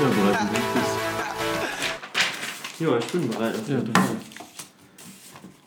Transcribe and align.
Ja, 0.00 0.06
bereit 0.06 0.40
und 0.40 0.50
richtig. 0.50 0.82
Ja, 2.78 2.96
ich 2.96 3.04
bin 3.06 3.28
bereit. 3.28 3.54
Also 3.54 3.72
ja, 3.72 3.80
total. 3.80 4.16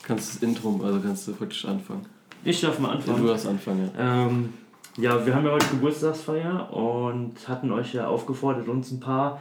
Kannst 0.01 0.35
das 0.35 0.41
Intro, 0.41 0.81
also 0.83 0.99
kannst 0.99 1.27
du 1.27 1.33
praktisch 1.33 1.65
anfangen. 1.65 2.07
Ich 2.43 2.59
darf 2.59 2.79
mal 2.79 2.93
anfangen. 2.93 3.17
Ja, 3.17 3.21
du 3.21 3.27
darfst 3.29 3.47
anfangen, 3.47 3.91
ja. 3.95 4.25
Ähm, 4.25 4.53
ja, 4.97 5.23
wir 5.23 5.35
haben 5.35 5.45
ja 5.45 5.51
heute 5.51 5.67
Geburtstagsfeier 5.67 6.73
und 6.73 7.47
hatten 7.47 7.71
euch 7.71 7.93
ja 7.93 8.07
aufgefordert, 8.07 8.67
uns 8.67 8.91
ein 8.91 8.99
paar 8.99 9.39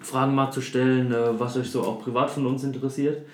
Fragen 0.00 0.34
mal 0.34 0.50
zu 0.50 0.62
stellen, 0.62 1.12
äh, 1.12 1.38
was 1.38 1.58
euch 1.58 1.70
so 1.70 1.82
auch 1.82 2.02
privat 2.02 2.30
von 2.30 2.46
uns 2.46 2.64
interessiert. 2.64 3.26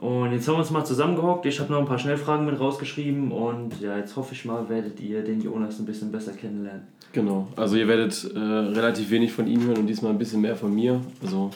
Und 0.00 0.32
jetzt 0.32 0.46
haben 0.46 0.54
wir 0.54 0.58
uns 0.58 0.70
mal 0.70 0.84
zusammengehockt. 0.84 1.46
Ich 1.46 1.58
habe 1.58 1.72
noch 1.72 1.80
ein 1.80 1.86
paar 1.86 1.98
Schnellfragen 1.98 2.44
mit 2.44 2.60
rausgeschrieben 2.60 3.32
und 3.32 3.80
ja, 3.80 3.96
jetzt 3.96 4.14
hoffe 4.16 4.34
ich 4.34 4.44
mal, 4.44 4.68
werdet 4.68 5.00
ihr 5.00 5.22
den 5.22 5.40
Jonas 5.40 5.78
ein 5.78 5.86
bisschen 5.86 6.12
besser 6.12 6.32
kennenlernen. 6.32 6.82
Genau, 7.12 7.48
also 7.56 7.76
ihr 7.76 7.88
werdet 7.88 8.30
äh, 8.34 8.38
relativ 8.38 9.10
wenig 9.10 9.32
von 9.32 9.46
ihm 9.46 9.62
hören 9.62 9.78
und 9.78 9.86
diesmal 9.86 10.12
ein 10.12 10.18
bisschen 10.18 10.42
mehr 10.42 10.54
von 10.54 10.74
mir. 10.74 11.00
Also 11.22 11.50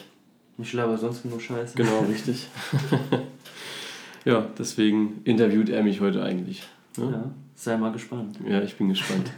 ich 0.57 0.73
laber 0.73 0.97
sonst 0.97 1.23
nur 1.25 1.39
Scheiße. 1.39 1.75
Genau, 1.75 1.99
richtig. 2.09 2.47
ja, 4.25 4.47
deswegen 4.57 5.21
interviewt 5.23 5.69
er 5.69 5.83
mich 5.83 6.01
heute 6.01 6.23
eigentlich. 6.23 6.63
Ne? 6.97 7.11
Ja, 7.11 7.23
sei 7.53 7.77
mal 7.77 7.91
gespannt. 7.91 8.39
Ja, 8.47 8.61
ich 8.61 8.75
bin 8.75 8.89
gespannt. 8.89 9.31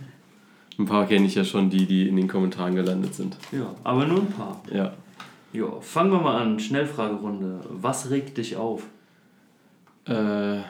Ein 0.80 0.86
paar 0.86 1.06
kenne 1.08 1.26
ich 1.26 1.36
ja 1.36 1.44
schon, 1.44 1.70
die, 1.70 1.86
die 1.86 2.08
in 2.08 2.16
den 2.16 2.28
Kommentaren 2.28 2.74
gelandet 2.74 3.14
sind. 3.14 3.38
Ja, 3.52 3.76
aber 3.84 4.06
nur 4.06 4.20
ein 4.20 4.32
paar. 4.32 4.62
Ja. 4.72 4.94
Ja, 5.52 5.80
fangen 5.82 6.12
wir 6.12 6.20
mal 6.20 6.42
an. 6.42 6.60
Schnellfragerunde. 6.60 7.60
Was 7.70 8.10
regt 8.10 8.38
dich 8.38 8.56
auf? 8.56 8.84
Äh, 10.06 10.62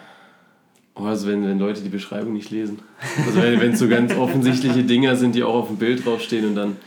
oh, 0.95 1.03
also 1.03 1.27
wenn, 1.27 1.45
wenn 1.45 1.59
Leute 1.59 1.81
die 1.81 1.89
Beschreibung 1.89 2.33
nicht 2.33 2.51
lesen. 2.51 2.79
Also 3.25 3.41
wenn 3.41 3.73
es 3.73 3.79
so 3.79 3.87
ganz 3.87 4.13
offensichtliche 4.15 4.83
Dinger 4.83 5.15
sind, 5.15 5.35
die 5.35 5.43
auch 5.43 5.55
auf 5.55 5.67
dem 5.67 5.77
Bild 5.77 6.05
draufstehen 6.05 6.47
und 6.47 6.55
dann, 6.55 6.77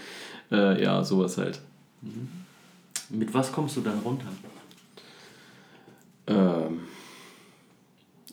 äh, 0.51 0.83
ja, 0.83 1.03
sowas 1.03 1.39
halt. 1.39 1.61
Mhm. 2.03 2.29
Mit 3.11 3.33
was 3.35 3.53
kommst 3.53 3.77
du 3.77 3.81
dann 3.81 3.99
runter? 4.01 4.27
Ähm, 6.29 6.81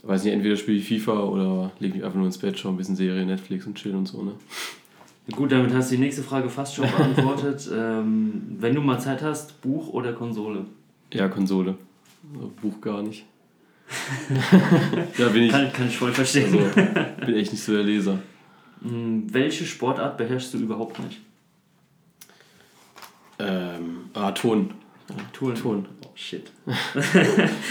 weiß 0.01 0.23
nicht, 0.23 0.33
entweder 0.33 0.55
spiele 0.55 0.77
ich 0.77 0.87
FIFA 0.87 1.19
oder 1.23 1.71
lege 1.79 1.95
mich 1.95 2.03
einfach 2.03 2.17
nur 2.17 2.25
ins 2.25 2.37
Bett, 2.37 2.57
schaue 2.57 2.73
ein 2.73 2.77
bisschen 2.77 2.95
Serie, 2.95 3.25
Netflix 3.25 3.67
und 3.67 3.75
chill 3.75 3.95
und 3.95 4.07
so, 4.07 4.23
ne? 4.23 4.33
Gut, 5.31 5.53
damit 5.53 5.73
hast 5.73 5.89
du 5.89 5.95
die 5.95 6.01
nächste 6.01 6.21
Frage 6.21 6.49
fast 6.49 6.75
schon 6.75 6.89
beantwortet. 6.89 7.69
ähm, 7.73 8.57
wenn 8.59 8.75
du 8.75 8.81
mal 8.81 8.99
Zeit 8.99 9.21
hast, 9.21 9.61
Buch 9.61 9.89
oder 9.89 10.11
Konsole? 10.11 10.65
Ja, 11.13 11.29
Konsole. 11.29 11.77
Buch 12.61 12.81
gar 12.81 13.01
nicht. 13.01 13.25
ja, 15.17 15.27
bin 15.29 15.43
ich. 15.43 15.51
Kann, 15.51 15.71
kann 15.71 15.87
ich 15.87 15.97
voll 15.97 16.11
verstehen. 16.11 16.57
Also, 16.57 17.25
bin 17.25 17.35
echt 17.35 17.51
nicht 17.51 17.63
so 17.63 17.73
der 17.73 17.83
Leser. 17.83 18.19
Hm, 18.81 19.33
welche 19.33 19.65
Sportart 19.65 20.17
beherrschst 20.17 20.53
du 20.53 20.57
überhaupt 20.59 20.99
nicht? 20.99 21.21
Ähm, 23.39 24.09
ah, 24.13 24.31
Ton. 24.31 24.71
Ton. 25.33 25.55
Ton. 25.55 25.85
Oh, 26.03 26.09
shit. 26.15 26.51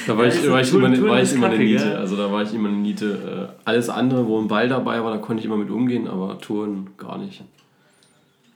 da 0.07 0.17
war 0.17 0.27
ich, 0.27 0.51
war 0.51 0.61
ich 0.61 0.71
Ton, 0.71 0.93
immer, 0.93 1.09
war 1.09 1.23
ich 1.23 1.33
immer 1.33 1.49
eine 1.49 1.59
Niete. 1.59 1.89
Ja? 1.89 1.95
Also 1.95 2.17
da 2.17 2.31
war 2.31 2.43
ich 2.43 2.53
immer 2.53 2.69
eine 2.69 2.79
Niete. 2.79 3.53
Äh, 3.55 3.61
alles 3.65 3.89
andere, 3.89 4.27
wo 4.27 4.41
ein 4.41 4.49
Ball 4.49 4.69
dabei 4.69 5.03
war, 5.03 5.13
da 5.13 5.19
konnte 5.19 5.41
ich 5.41 5.47
immer 5.47 5.57
mit 5.57 5.71
umgehen, 5.71 6.09
aber 6.09 6.39
Touren 6.39 6.91
gar 6.97 7.19
nicht. 7.19 7.43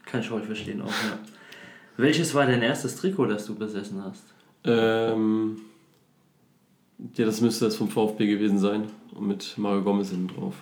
Kann 0.05 0.21
ich 0.21 0.29
voll 0.29 0.41
verstehen 0.41 0.81
auch, 0.81 0.87
ja. 0.87 1.17
Welches 1.97 2.35
war 2.35 2.45
dein 2.45 2.61
erstes 2.61 2.95
Trikot, 2.95 3.25
das 3.25 3.47
du 3.47 3.55
besessen 3.55 4.03
hast? 4.03 4.23
Ähm, 4.63 5.57
ja, 7.17 7.25
das 7.25 7.41
müsste 7.41 7.65
das 7.65 7.75
vom 7.75 7.89
VfB 7.89 8.27
gewesen 8.27 8.59
sein. 8.59 8.83
Und 9.15 9.27
mit 9.27 9.57
Mario 9.57 9.81
Gomez 9.81 10.09
hinten 10.09 10.27
drauf. 10.27 10.53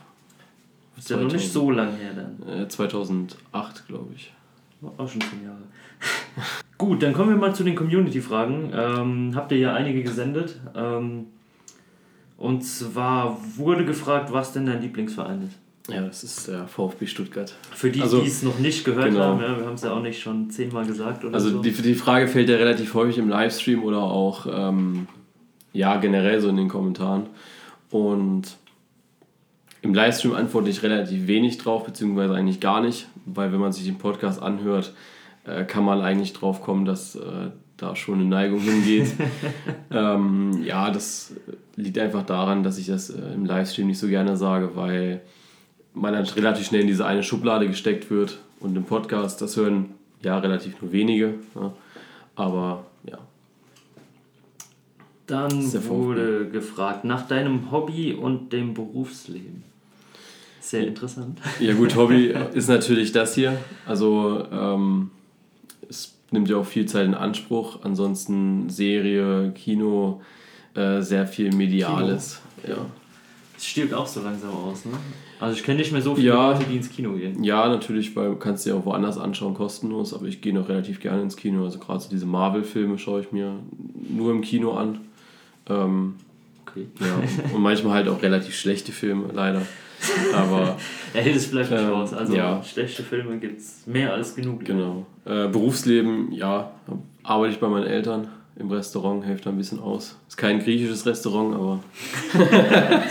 Ist 0.98 1.10
ja 1.10 1.18
noch 1.18 1.32
nicht 1.32 1.52
so 1.52 1.72
lange 1.72 1.98
her 1.98 2.14
dann. 2.14 2.62
Äh, 2.62 2.68
2008, 2.68 3.88
glaube 3.88 4.10
ich. 4.16 4.32
Auch 4.98 5.10
schon 5.10 5.22
zehn 5.22 5.44
Jahre. 5.44 5.58
Gut, 6.78 7.02
dann 7.04 7.14
kommen 7.14 7.30
wir 7.30 7.38
mal 7.38 7.54
zu 7.56 7.64
den 7.64 7.76
Community-Fragen. 7.76 8.72
Ähm, 8.74 9.32
habt 9.36 9.52
ihr 9.52 9.58
ja 9.58 9.74
einige 9.74 10.04
gesendet. 10.04 10.60
Ähm, 10.76 11.28
und 12.38 12.64
zwar 12.64 13.38
wurde 13.56 13.86
gefragt, 13.86 14.32
was 14.32 14.54
denn 14.54 14.66
dein 14.66 14.82
Lieblingsverein 14.82 15.44
ist. 15.44 15.94
Ja, 15.94 16.02
das 16.02 16.24
ist 16.24 16.48
der 16.48 16.68
VfB 16.68 17.06
Stuttgart. 17.06 17.54
Für 17.72 17.92
die, 17.92 18.02
also, 18.02 18.22
die 18.22 18.28
es 18.28 18.42
noch 18.42 18.58
nicht 18.60 18.84
gehört 18.84 19.10
genau. 19.10 19.24
haben, 19.24 19.42
ja, 19.42 19.58
wir 19.60 19.66
haben 19.66 19.76
es 19.76 19.84
ja 19.84 19.92
auch 19.94 20.02
nicht 20.02 20.20
schon 20.20 20.50
zehnmal 20.50 20.86
gesagt 20.86 21.24
oder 21.24 21.36
also 21.36 21.50
so. 21.50 21.62
die, 21.62 21.72
die 21.72 21.94
Frage 21.94 22.28
fällt 22.28 22.50
ja 22.50 22.56
relativ 22.56 22.94
häufig 22.96 23.20
im 23.20 23.30
Livestream 23.30 23.84
oder 23.84 24.00
auch 24.00 24.48
ähm, 24.50 25.08
ja, 25.76 25.98
generell 25.98 26.40
so 26.40 26.50
in 26.50 26.58
den 26.58 26.70
Kommentaren. 26.70 27.28
Und 27.92 28.56
im 29.82 29.94
Livestream 29.94 30.34
antworte 30.34 30.70
ich 30.70 30.82
relativ 30.82 31.28
wenig 31.28 31.58
drauf, 31.58 31.86
beziehungsweise 31.86 32.34
eigentlich 32.34 32.60
gar 32.60 32.82
nicht, 32.82 33.08
weil 33.26 33.52
wenn 33.52 33.60
man 33.60 33.72
sich 33.72 33.86
den 33.86 33.98
Podcast 33.98 34.42
anhört, 34.42 34.94
äh, 35.46 35.64
kann 35.66 35.84
man 35.84 36.02
eigentlich 36.02 36.34
drauf 36.34 36.62
kommen, 36.62 36.86
dass 36.86 37.16
äh, 37.16 37.52
da 37.78 37.96
schon 37.96 38.16
eine 38.16 38.26
Neigung 38.26 38.62
hingeht. 38.62 39.14
ähm, 39.92 40.64
ja, 40.64 40.90
das 40.90 41.36
liegt 41.76 42.00
einfach 42.00 42.26
daran, 42.26 42.64
dass 42.64 42.78
ich 42.78 42.88
das 42.88 43.10
äh, 43.10 43.34
im 43.34 43.46
Livestream 43.46 43.88
nicht 43.88 44.00
so 44.00 44.08
gerne 44.08 44.38
sage, 44.38 44.76
weil 44.76 45.22
man 45.94 46.14
dann 46.14 46.26
relativ 46.26 46.68
schnell 46.68 46.82
in 46.82 46.88
diese 46.88 47.06
eine 47.06 47.22
Schublade 47.22 47.68
gesteckt 47.68 48.10
wird 48.10 48.40
und 48.60 48.76
im 48.76 48.86
Podcast, 48.86 49.42
das 49.42 49.58
hören 49.58 49.92
ja 50.22 50.38
relativ 50.40 50.82
nur 50.82 50.94
wenige. 50.94 51.36
Ja. 51.54 51.74
Aber 52.36 52.86
ja. 53.04 53.20
Dann 55.28 55.74
wurde 55.88 56.50
gefragt 56.50 57.04
nach 57.04 57.28
deinem 57.28 57.72
Hobby 57.72 58.14
und 58.14 58.54
dem 58.54 58.74
Berufsleben. 58.74 59.64
Sehr 60.60 60.88
interessant. 60.88 61.40
Ja 61.60 61.74
gut, 61.74 61.96
Hobby 61.96 62.34
ist 62.54 62.70
natürlich 62.70 63.12
das 63.12 63.36
hier. 63.36 63.58
Also 63.86 64.46
ähm, 64.52 65.12
es 65.90 66.16
nimmt 66.32 66.50
ja 66.50 66.58
auch 66.58 66.66
viel 66.66 66.86
Zeit 66.86 67.06
in 67.06 67.14
Anspruch. 67.14 67.80
Ansonsten 67.84 68.70
Serie, 68.70 69.52
Kino, 69.52 70.22
äh, 70.76 71.02
sehr 71.02 71.28
viel 71.28 71.54
Mediales. 71.54 72.42
Kino. 72.62 72.78
Ja. 72.78 72.86
Es 73.58 73.66
stirbt 73.66 73.94
auch 73.94 74.08
so 74.08 74.22
langsam 74.22 74.52
aus, 74.52 74.86
ne? 74.86 74.92
Also 75.40 75.58
ich 75.58 75.64
kenne 75.64 75.80
nicht 75.80 75.92
mehr 75.92 76.02
so 76.02 76.16
viele 76.16 76.30
ja, 76.30 76.52
Leute, 76.52 76.66
die 76.70 76.78
ins 76.78 76.90
Kino 76.90 77.14
gehen. 77.14 77.44
Ja, 77.44 77.68
natürlich, 77.68 78.16
weil 78.16 78.30
du 78.30 78.36
kannst 78.36 78.66
dir 78.66 78.76
auch 78.76 78.86
woanders 78.86 79.18
anschauen, 79.18 79.54
kostenlos, 79.54 80.14
aber 80.14 80.26
ich 80.26 80.42
gehe 80.42 80.54
noch 80.54 80.70
relativ 80.70 81.00
gerne 81.00 81.22
ins 81.22 81.36
Kino. 81.36 81.64
Also 81.66 81.80
gerade 81.80 82.00
so 82.00 82.10
diese 82.10 82.26
Marvel-Filme 82.26 82.98
schaue 82.98 83.22
ich 83.22 83.32
mir 83.32 83.54
nur 84.10 84.32
im 84.32 84.42
Kino 84.42 84.74
an. 84.74 85.00
Ähm, 85.70 86.16
okay. 86.66 86.88
Ja, 87.00 87.54
und 87.54 87.62
manchmal 87.62 87.94
halt 87.96 88.08
auch 88.08 88.22
relativ 88.22 88.56
schlechte 88.56 88.92
Filme, 88.92 89.30
leider. 89.34 89.62
Aber. 90.34 90.78
er 91.14 91.22
hält 91.22 91.36
es 91.36 91.46
vielleicht 91.48 91.72
ähm, 91.72 91.90
raus. 91.90 92.14
Also 92.14 92.36
ja. 92.36 92.62
schlechte 92.64 93.04
Filme 93.04 93.38
gibt 93.38 93.60
es 93.60 93.88
mehr 93.88 94.14
als 94.14 94.36
genug. 94.36 94.64
Genau. 94.66 95.06
Äh, 95.26 95.48
Berufsleben, 95.48 96.32
ja, 96.32 96.72
arbeite 97.24 97.54
ich 97.54 97.60
bei 97.60 97.68
meinen 97.68 97.88
Eltern 97.88 98.28
im 98.58 98.72
Restaurant, 98.72 99.26
helfe 99.26 99.44
da 99.44 99.50
ein 99.50 99.58
bisschen 99.58 99.80
aus. 99.80 100.18
Ist 100.28 100.38
kein 100.38 100.60
griechisches 100.60 101.06
Restaurant, 101.06 101.56
aber. 101.56 101.84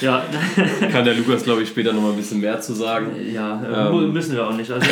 ja. 0.00 0.24
Kann 0.90 1.04
der 1.04 1.14
Lukas, 1.14 1.44
glaube 1.44 1.62
ich, 1.62 1.68
später 1.68 1.92
noch 1.92 2.02
mal 2.02 2.10
ein 2.10 2.16
bisschen 2.16 2.40
mehr 2.40 2.60
zu 2.60 2.72
sagen. 2.72 3.10
Ja, 3.32 3.90
ähm, 3.90 4.12
müssen 4.12 4.34
wir 4.34 4.46
auch 4.46 4.56
nicht. 4.56 4.70
Also 4.70 4.86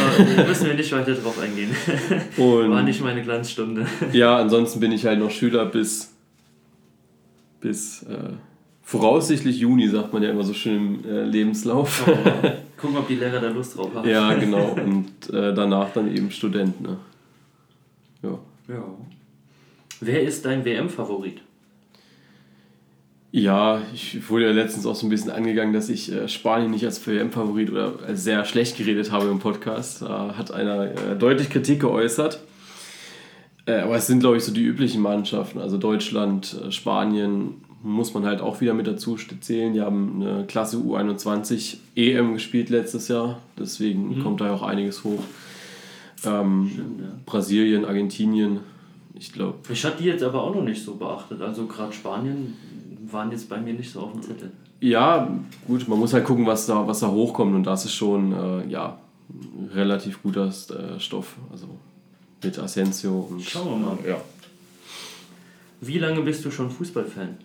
müssen 0.46 0.66
wir 0.66 0.74
nicht 0.74 0.92
weiter 0.92 1.14
drauf 1.14 1.38
eingehen. 1.38 1.74
War 2.36 2.82
nicht 2.82 3.02
meine 3.02 3.22
Glanzstunde. 3.22 3.86
Ja, 4.12 4.38
ansonsten 4.38 4.80
bin 4.80 4.92
ich 4.92 5.06
halt 5.06 5.18
noch 5.18 5.30
Schüler 5.30 5.66
bis. 5.66 6.14
Bis. 7.60 8.02
Äh, 8.04 8.34
voraussichtlich 8.90 9.58
Juni, 9.58 9.88
sagt 9.88 10.12
man 10.12 10.22
ja 10.22 10.30
immer 10.30 10.42
so 10.42 10.52
schön 10.52 11.04
im 11.04 11.08
äh, 11.08 11.22
Lebenslauf. 11.22 12.08
Oh, 12.08 12.10
gucken, 12.76 12.96
ob 12.96 13.06
die 13.06 13.14
Lehrer 13.14 13.40
da 13.40 13.48
Lust 13.48 13.76
drauf 13.76 13.94
haben. 13.94 14.08
ja, 14.08 14.34
genau. 14.38 14.72
Und 14.72 15.30
äh, 15.32 15.54
danach 15.54 15.92
dann 15.92 16.14
eben 16.14 16.30
Student. 16.32 16.80
Ne? 16.80 16.96
Ja. 18.22 18.38
ja. 18.68 18.84
Wer 20.00 20.22
ist 20.22 20.44
dein 20.44 20.64
WM-Favorit? 20.64 21.40
Ja, 23.32 23.80
ich 23.94 24.28
wurde 24.28 24.46
ja 24.46 24.50
letztens 24.50 24.86
auch 24.86 24.96
so 24.96 25.06
ein 25.06 25.10
bisschen 25.10 25.30
angegangen, 25.30 25.72
dass 25.72 25.88
ich 25.88 26.10
äh, 26.10 26.26
Spanien 26.26 26.72
nicht 26.72 26.84
als 26.84 27.06
WM-Favorit 27.06 27.70
oder 27.70 28.00
als 28.04 28.24
sehr 28.24 28.44
schlecht 28.44 28.76
geredet 28.76 29.12
habe 29.12 29.28
im 29.28 29.38
Podcast. 29.38 30.02
Da 30.02 30.34
hat 30.36 30.50
einer 30.50 30.90
äh, 30.90 31.16
deutlich 31.16 31.48
Kritik 31.48 31.80
geäußert. 31.80 32.40
Äh, 33.66 33.80
aber 33.80 33.96
es 33.96 34.06
sind, 34.06 34.20
glaube 34.20 34.36
ich, 34.36 34.44
so 34.44 34.52
die 34.52 34.62
üblichen 34.62 35.02
Mannschaften. 35.02 35.58
Also 35.58 35.78
Deutschland, 35.78 36.56
äh, 36.66 36.72
Spanien, 36.72 37.54
muss 37.82 38.12
man 38.12 38.26
halt 38.26 38.40
auch 38.40 38.60
wieder 38.60 38.74
mit 38.74 38.86
dazu 38.86 39.16
zählen. 39.16 39.72
Die 39.72 39.80
haben 39.80 40.20
eine 40.22 40.44
Klasse 40.44 40.76
U21 40.76 41.78
EM 41.96 42.34
gespielt 42.34 42.68
letztes 42.68 43.08
Jahr, 43.08 43.38
deswegen 43.58 44.18
mhm. 44.18 44.22
kommt 44.22 44.40
da 44.40 44.46
ja 44.46 44.54
auch 44.54 44.62
einiges 44.62 45.04
hoch. 45.04 45.22
Ähm, 46.24 46.70
Stimmt, 46.72 47.00
ja. 47.00 47.06
Brasilien, 47.24 47.84
Argentinien, 47.86 48.60
ich 49.14 49.32
glaube. 49.32 49.58
Ich 49.70 49.84
hatte 49.84 50.02
die 50.02 50.08
jetzt 50.08 50.22
aber 50.22 50.42
auch 50.42 50.54
noch 50.54 50.62
nicht 50.62 50.82
so 50.82 50.94
beachtet. 50.96 51.40
Also 51.40 51.66
gerade 51.66 51.92
Spanien 51.92 52.54
waren 53.10 53.30
jetzt 53.30 53.48
bei 53.48 53.58
mir 53.58 53.72
nicht 53.72 53.90
so 53.90 54.00
auf 54.00 54.12
dem 54.12 54.22
Zettel. 54.22 54.50
Ja, 54.80 55.28
gut, 55.66 55.88
man 55.88 55.98
muss 55.98 56.12
halt 56.12 56.24
gucken, 56.24 56.46
was 56.46 56.66
da, 56.66 56.86
was 56.86 57.00
da 57.00 57.08
hochkommt 57.08 57.54
und 57.54 57.64
das 57.64 57.84
ist 57.84 57.94
schon 57.94 58.32
äh, 58.32 58.66
ja, 58.68 58.98
relativ 59.74 60.22
guter 60.22 60.48
äh, 60.48 60.98
Stoff. 60.98 61.36
Also 61.50 61.66
mit 62.42 62.58
Asensio 62.58 63.28
und. 63.30 63.42
Schauen 63.42 63.80
wir 63.80 63.86
mal. 63.86 63.98
Ja. 64.06 64.20
Wie 65.80 65.98
lange 65.98 66.20
bist 66.20 66.44
du 66.44 66.50
schon 66.50 66.70
Fußballfan? 66.70 67.38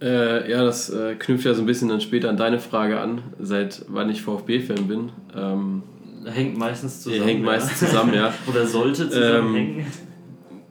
Äh, 0.00 0.50
ja, 0.50 0.64
das 0.64 0.90
äh, 0.90 1.14
knüpft 1.14 1.44
ja 1.44 1.54
so 1.54 1.62
ein 1.62 1.66
bisschen 1.66 1.88
dann 1.88 2.00
später 2.00 2.28
an 2.28 2.36
deine 2.36 2.58
Frage 2.58 3.00
an, 3.00 3.22
seit 3.40 3.84
wann 3.88 4.10
ich 4.10 4.22
VfB-Fan 4.22 4.88
bin. 4.88 5.10
Ähm, 5.36 5.82
hängt 6.24 6.58
meistens 6.58 7.02
zusammen. 7.02 7.24
Hängt 7.24 7.40
ja. 7.40 7.46
meistens 7.46 7.78
zusammen, 7.78 8.14
ja. 8.14 8.34
Oder 8.48 8.66
sollte 8.66 9.08
zusammenhängen. 9.08 9.78
Ähm, 9.80 9.86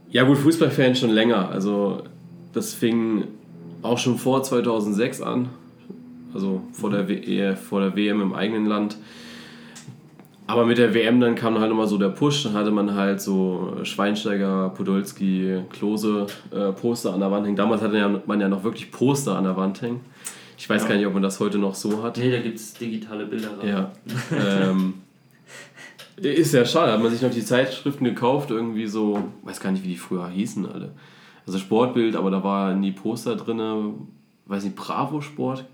Ja, 0.09 0.23
gut, 0.23 0.37
Fußballfan 0.37 0.95
schon 0.95 1.11
länger. 1.11 1.49
Also, 1.49 2.03
das 2.51 2.73
fing 2.73 3.25
auch 3.81 3.97
schon 3.97 4.17
vor 4.17 4.44
2006 4.44 5.21
an. 5.21 5.49
Also 6.33 6.61
vor 6.71 6.91
der, 6.91 7.07
w 7.07 7.55
vor 7.55 7.81
der 7.81 7.95
WM 7.95 8.21
im 8.21 8.33
eigenen 8.33 8.65
Land. 8.65 8.97
Aber 10.51 10.65
mit 10.65 10.77
der 10.77 10.94
WM 10.94 11.21
dann 11.21 11.36
kam 11.36 11.57
halt 11.59 11.71
immer 11.71 11.88
so 11.88 11.98
der 11.98 12.09
Push, 12.09 12.44
dann 12.44 12.53
hatte 12.53 12.71
man 12.71 12.94
halt 12.94 13.21
so 13.21 13.77
Schweinsteiger, 13.83 14.69
Podolski, 14.69 15.59
Klose 15.69 16.27
äh, 16.51 16.74
Poster 16.74 17.13
an 17.13 17.21
der 17.21 17.31
Wand 17.31 17.45
hängen. 17.45 17.56
Damals 17.56 17.81
hatte 17.81 18.21
man 18.25 18.42
ja 18.42 18.50
noch 18.50 18.63
wirklich 18.63 18.92
Poster 18.92 19.38
an 19.38 19.45
der 19.45 19.56
Wand 19.56 19.81
hängen. 19.81 20.01
Ich 20.57 20.69
weiß 20.69 20.83
ja. 20.83 20.89
gar 20.89 20.95
nicht, 20.95 21.07
ob 21.07 21.13
man 21.13 21.24
das 21.24 21.39
heute 21.39 21.57
noch 21.57 21.74
so 21.74 22.03
hat. 22.03 22.18
Nee, 22.18 22.31
da 22.31 22.39
gibt 22.39 22.57
es 22.57 22.74
digitale 22.74 23.25
Bilder. 23.25 23.50
Ja. 23.63 23.92
ähm, 24.38 24.95
ist 26.18 26.54
ja 26.54 26.65
schade, 26.65 26.92
hat 26.92 27.01
man 27.01 27.12
sich 27.12 27.21
noch 27.21 27.31
die 27.31 27.44
Zeitschriften 27.44 28.04
gekauft, 28.04 28.51
irgendwie 28.51 28.88
so, 28.88 29.24
weiß 29.44 29.59
gar 29.59 29.71
nicht, 29.71 29.83
wie 29.83 29.89
die 29.89 29.97
früher 29.97 30.27
hießen 30.27 30.71
alle. 30.71 30.92
Also 31.47 31.57
Sportbild, 31.59 32.15
aber 32.15 32.30
da 32.30 32.44
war 32.44 32.75
nie 32.75 32.92
Poster 32.92 33.36
drin, 33.36 33.59
weiß 34.45 34.65
nicht, 34.65 34.75
Bravo 34.75 35.21
Sport. 35.21 35.65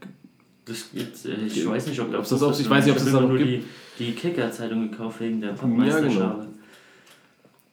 Das 0.68 0.92
gibt, 0.92 1.26
äh, 1.26 1.46
ich 1.46 1.68
weiß 1.68 1.88
nicht, 1.88 2.00
ob, 2.00 2.14
ob 2.14 2.28
das, 2.28 2.42
ob, 2.42 2.60
ich 2.60 2.70
weiß 2.70 2.86
nicht, 2.86 2.92
ob 2.92 2.98
es 2.98 3.06
das 3.06 3.14
noch 3.14 3.28
nur 3.28 3.38
gibt. 3.38 3.64
die, 4.00 4.00
die 4.00 4.12
Kicker-Zeitung 4.12 4.92
gekauft 4.92 5.22
wegen 5.22 5.40
der 5.40 5.54
Pappmeisterschale. 5.54 6.48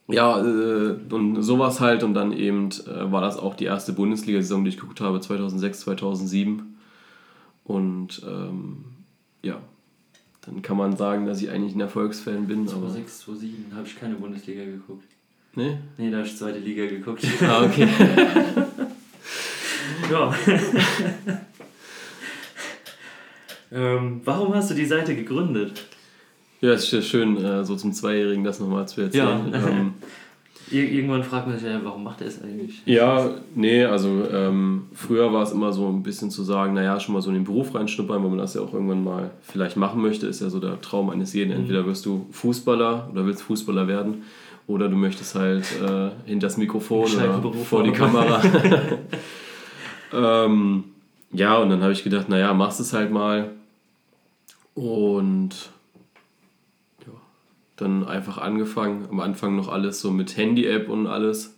Ja, 0.09 0.39
genau. 0.39 0.41
ja 0.41 0.41
äh, 0.41 0.97
und 1.13 1.43
sowas 1.43 1.81
halt 1.81 2.05
und 2.05 2.15
dann 2.15 2.33
eben 2.33 2.69
äh, 2.87 3.11
war 3.11 3.21
das 3.21 3.37
auch 3.37 3.57
die 3.57 3.65
erste 3.65 3.93
Bundesliga-Saison, 3.93 4.65
die 4.65 4.71
ich 4.71 4.79
geguckt 4.79 5.01
habe, 5.01 5.21
2006, 5.21 5.81
2007 5.81 6.77
und 7.65 8.23
ähm, 8.25 8.85
ja, 9.43 9.61
dann 10.43 10.63
kann 10.63 10.77
man 10.77 10.97
sagen, 10.97 11.27
dass 11.27 11.43
ich 11.43 11.51
eigentlich 11.51 11.75
ein 11.75 11.81
Erfolgsfan 11.81 12.47
bin. 12.47 12.69
2006, 12.69 13.19
2007 13.21 13.75
habe 13.75 13.87
ich 13.87 13.99
keine 13.99 14.15
Bundesliga 14.15 14.65
geguckt. 14.65 15.09
Nee? 15.57 15.79
Nee, 15.97 16.11
da 16.11 16.19
habe 16.19 16.27
ich 16.27 16.37
zweite 16.37 16.59
Liga 16.59 16.87
geguckt. 16.87 17.25
Ah, 17.43 17.65
okay. 17.65 17.89
ja. 20.11 20.35
ähm, 23.75 24.21
warum 24.25 24.55
hast 24.55 24.71
du 24.71 24.75
die 24.75 24.87
Seite 24.87 25.15
gegründet? 25.15 25.85
Ja, 26.61 26.73
es 26.73 26.91
ist 26.93 27.09
schön, 27.09 27.37
äh, 27.45 27.65
so 27.65 27.77
zum 27.77 27.93
Zweijährigen 27.93 28.45
das 28.45 28.61
nochmal 28.61 28.89
zu 28.89 29.03
erzählen. 29.03 29.53
Ja. 29.53 29.69
Ähm, 29.69 29.95
Irgendwann 30.71 31.23
fragt 31.23 31.47
man 31.47 31.59
sich 31.59 31.69
ja, 31.69 31.79
warum 31.83 32.05
macht 32.05 32.23
er 32.23 32.29
es 32.29 32.43
eigentlich? 32.43 32.81
Ja, 32.87 33.31
nee, 33.55 33.85
also 33.85 34.27
ähm, 34.33 34.87
früher 34.95 35.31
war 35.33 35.43
es 35.43 35.53
immer 35.53 35.73
so 35.73 35.89
ein 35.89 36.03
bisschen 36.03 36.31
zu 36.31 36.43
sagen, 36.43 36.73
naja, 36.73 36.99
schon 37.01 37.13
mal 37.13 37.21
so 37.21 37.29
in 37.29 37.35
den 37.35 37.45
Beruf 37.45 37.75
reinschnuppern, 37.75 38.23
weil 38.23 38.31
man 38.31 38.39
das 38.39 38.55
ja 38.55 38.63
auch 38.63 38.73
irgendwann 38.73 39.05
mal 39.05 39.31
vielleicht 39.43 39.77
machen 39.77 40.01
möchte, 40.01 40.27
ist 40.27 40.41
ja 40.41 40.49
so 40.49 40.61
der 40.61 40.81
Traum 40.81 41.11
eines 41.11 41.35
jeden. 41.35 41.53
Mhm. 41.53 41.61
Entweder 41.61 41.85
wirst 41.85 42.07
du 42.07 42.27
Fußballer 42.31 43.11
oder 43.13 43.27
willst 43.27 43.43
Fußballer 43.43 43.89
werden 43.89 44.23
oder 44.67 44.89
du 44.89 44.97
möchtest 44.97 45.35
halt 45.35 45.65
äh, 45.83 46.11
hinter 46.25 46.47
das 46.47 46.57
Mikrofon 46.57 47.11
oder 47.13 47.43
vor 47.65 47.83
die 47.83 47.93
Kamera. 47.93 48.41
ähm, 50.15 50.85
ja, 51.31 51.59
und 51.59 51.69
dann 51.69 51.83
habe 51.83 51.93
ich 51.93 52.03
gedacht, 52.03 52.31
naja, 52.31 52.55
machst 52.55 52.81
es 52.81 52.95
halt 52.95 53.11
mal 53.11 53.51
und 54.75 55.71
dann 57.77 58.05
einfach 58.07 58.39
angefangen. 58.39 59.07
Am 59.11 59.21
Anfang 59.21 59.57
noch 59.57 59.69
alles 59.69 60.01
so 60.01 60.11
mit 60.11 60.37
Handy-App 60.37 60.89
und 60.89 61.07
alles. 61.07 61.57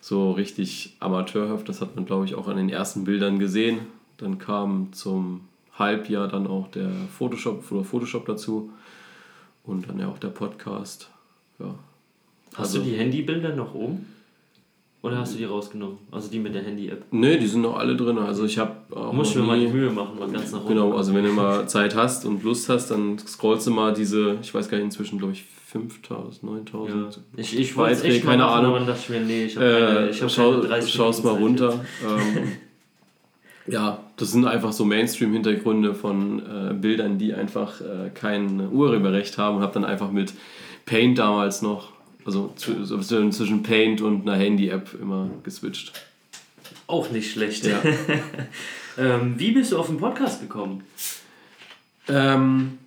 So 0.00 0.32
richtig 0.32 0.96
amateurhaft. 1.00 1.68
Das 1.68 1.80
hat 1.80 1.94
man, 1.96 2.06
glaube 2.06 2.24
ich, 2.24 2.34
auch 2.34 2.48
an 2.48 2.56
den 2.56 2.68
ersten 2.68 3.04
Bildern 3.04 3.38
gesehen. 3.38 3.80
Dann 4.18 4.38
kam 4.38 4.92
zum 4.92 5.42
Halbjahr 5.78 6.28
dann 6.28 6.46
auch 6.46 6.68
der 6.68 6.90
Photoshop 7.16 7.70
oder 7.70 7.84
Photoshop 7.84 8.26
dazu. 8.26 8.70
Und 9.64 9.88
dann 9.88 9.98
ja 9.98 10.08
auch 10.08 10.18
der 10.18 10.28
Podcast. 10.28 11.10
Ja. 11.58 11.74
Hast 12.54 12.74
also, 12.74 12.78
du 12.78 12.84
die 12.84 12.96
Handybilder 12.96 13.54
noch 13.54 13.74
oben? 13.74 14.06
Oder 15.02 15.18
hast 15.18 15.34
du 15.34 15.38
die 15.38 15.44
rausgenommen? 15.44 15.98
Also 16.12 16.30
die 16.30 16.38
mit 16.38 16.54
der 16.54 16.62
Handy-App? 16.62 17.06
Nee, 17.10 17.36
die 17.36 17.48
sind 17.48 17.62
noch 17.62 17.76
alle 17.76 17.96
drin. 17.96 18.18
Also 18.18 18.44
ich 18.44 18.56
habe 18.56 18.76
auch. 18.94 19.12
Muss 19.12 19.34
mir 19.34 19.42
mal 19.42 19.58
die 19.58 19.66
Mühe 19.66 19.90
machen, 19.90 20.16
mal 20.16 20.30
ganz 20.30 20.52
nach 20.52 20.60
oben. 20.60 20.68
Genau, 20.68 20.96
also 20.96 21.12
wenn 21.12 21.24
du 21.24 21.32
mal 21.32 21.68
Zeit 21.68 21.96
hast 21.96 22.24
und 22.24 22.44
Lust 22.44 22.68
hast, 22.68 22.92
dann 22.92 23.18
scrollst 23.18 23.66
du 23.66 23.72
mal 23.72 23.92
diese, 23.92 24.38
ich 24.40 24.54
weiß 24.54 24.68
gar 24.68 24.76
nicht, 24.76 24.84
inzwischen 24.84 25.18
glaube 25.18 25.32
ich 25.32 25.44
5000, 25.72 26.44
9000. 26.44 27.16
Ja. 27.16 27.22
Ich, 27.36 27.58
ich 27.58 27.76
weiß 27.76 28.04
echt 28.04 28.24
keine 28.24 28.44
machen, 28.44 28.66
Ahnung. 28.66 28.86
dachte 28.86 29.00
ich 29.02 29.08
mir, 29.08 29.20
nee, 29.20 29.44
ich 29.46 29.56
habe 29.56 29.86
keine, 29.86 30.10
ich 30.10 30.22
hab 30.22 30.30
schau, 30.30 30.60
keine 30.60 30.86
Schau's 30.86 31.24
mal 31.24 31.34
runter. 31.34 31.84
ähm, 32.04 32.52
ja, 33.72 33.98
das 34.16 34.30
sind 34.30 34.44
einfach 34.44 34.72
so 34.72 34.84
Mainstream-Hintergründe 34.84 35.94
von 35.94 36.38
äh, 36.40 36.74
Bildern, 36.74 37.18
die 37.18 37.34
einfach 37.34 37.80
äh, 37.80 38.10
kein 38.14 38.70
Urheberrecht 38.70 39.36
haben 39.36 39.56
und 39.56 39.62
habe 39.62 39.74
dann 39.74 39.84
einfach 39.84 40.12
mit 40.12 40.32
Paint 40.86 41.18
damals 41.18 41.62
noch 41.62 41.91
also 42.24 42.52
zwischen 42.56 43.62
Paint 43.62 44.00
und 44.00 44.22
einer 44.28 44.36
Handy-App 44.36 44.96
immer 45.00 45.30
geswitcht. 45.42 45.92
Auch 46.86 47.10
nicht 47.10 47.32
schlecht. 47.32 47.64
Ja. 47.64 47.80
ähm, 48.98 49.34
wie 49.38 49.52
bist 49.52 49.72
du 49.72 49.78
auf 49.78 49.86
den 49.86 49.98
Podcast 49.98 50.40
gekommen? 50.40 50.82
Ähm, 52.08 52.78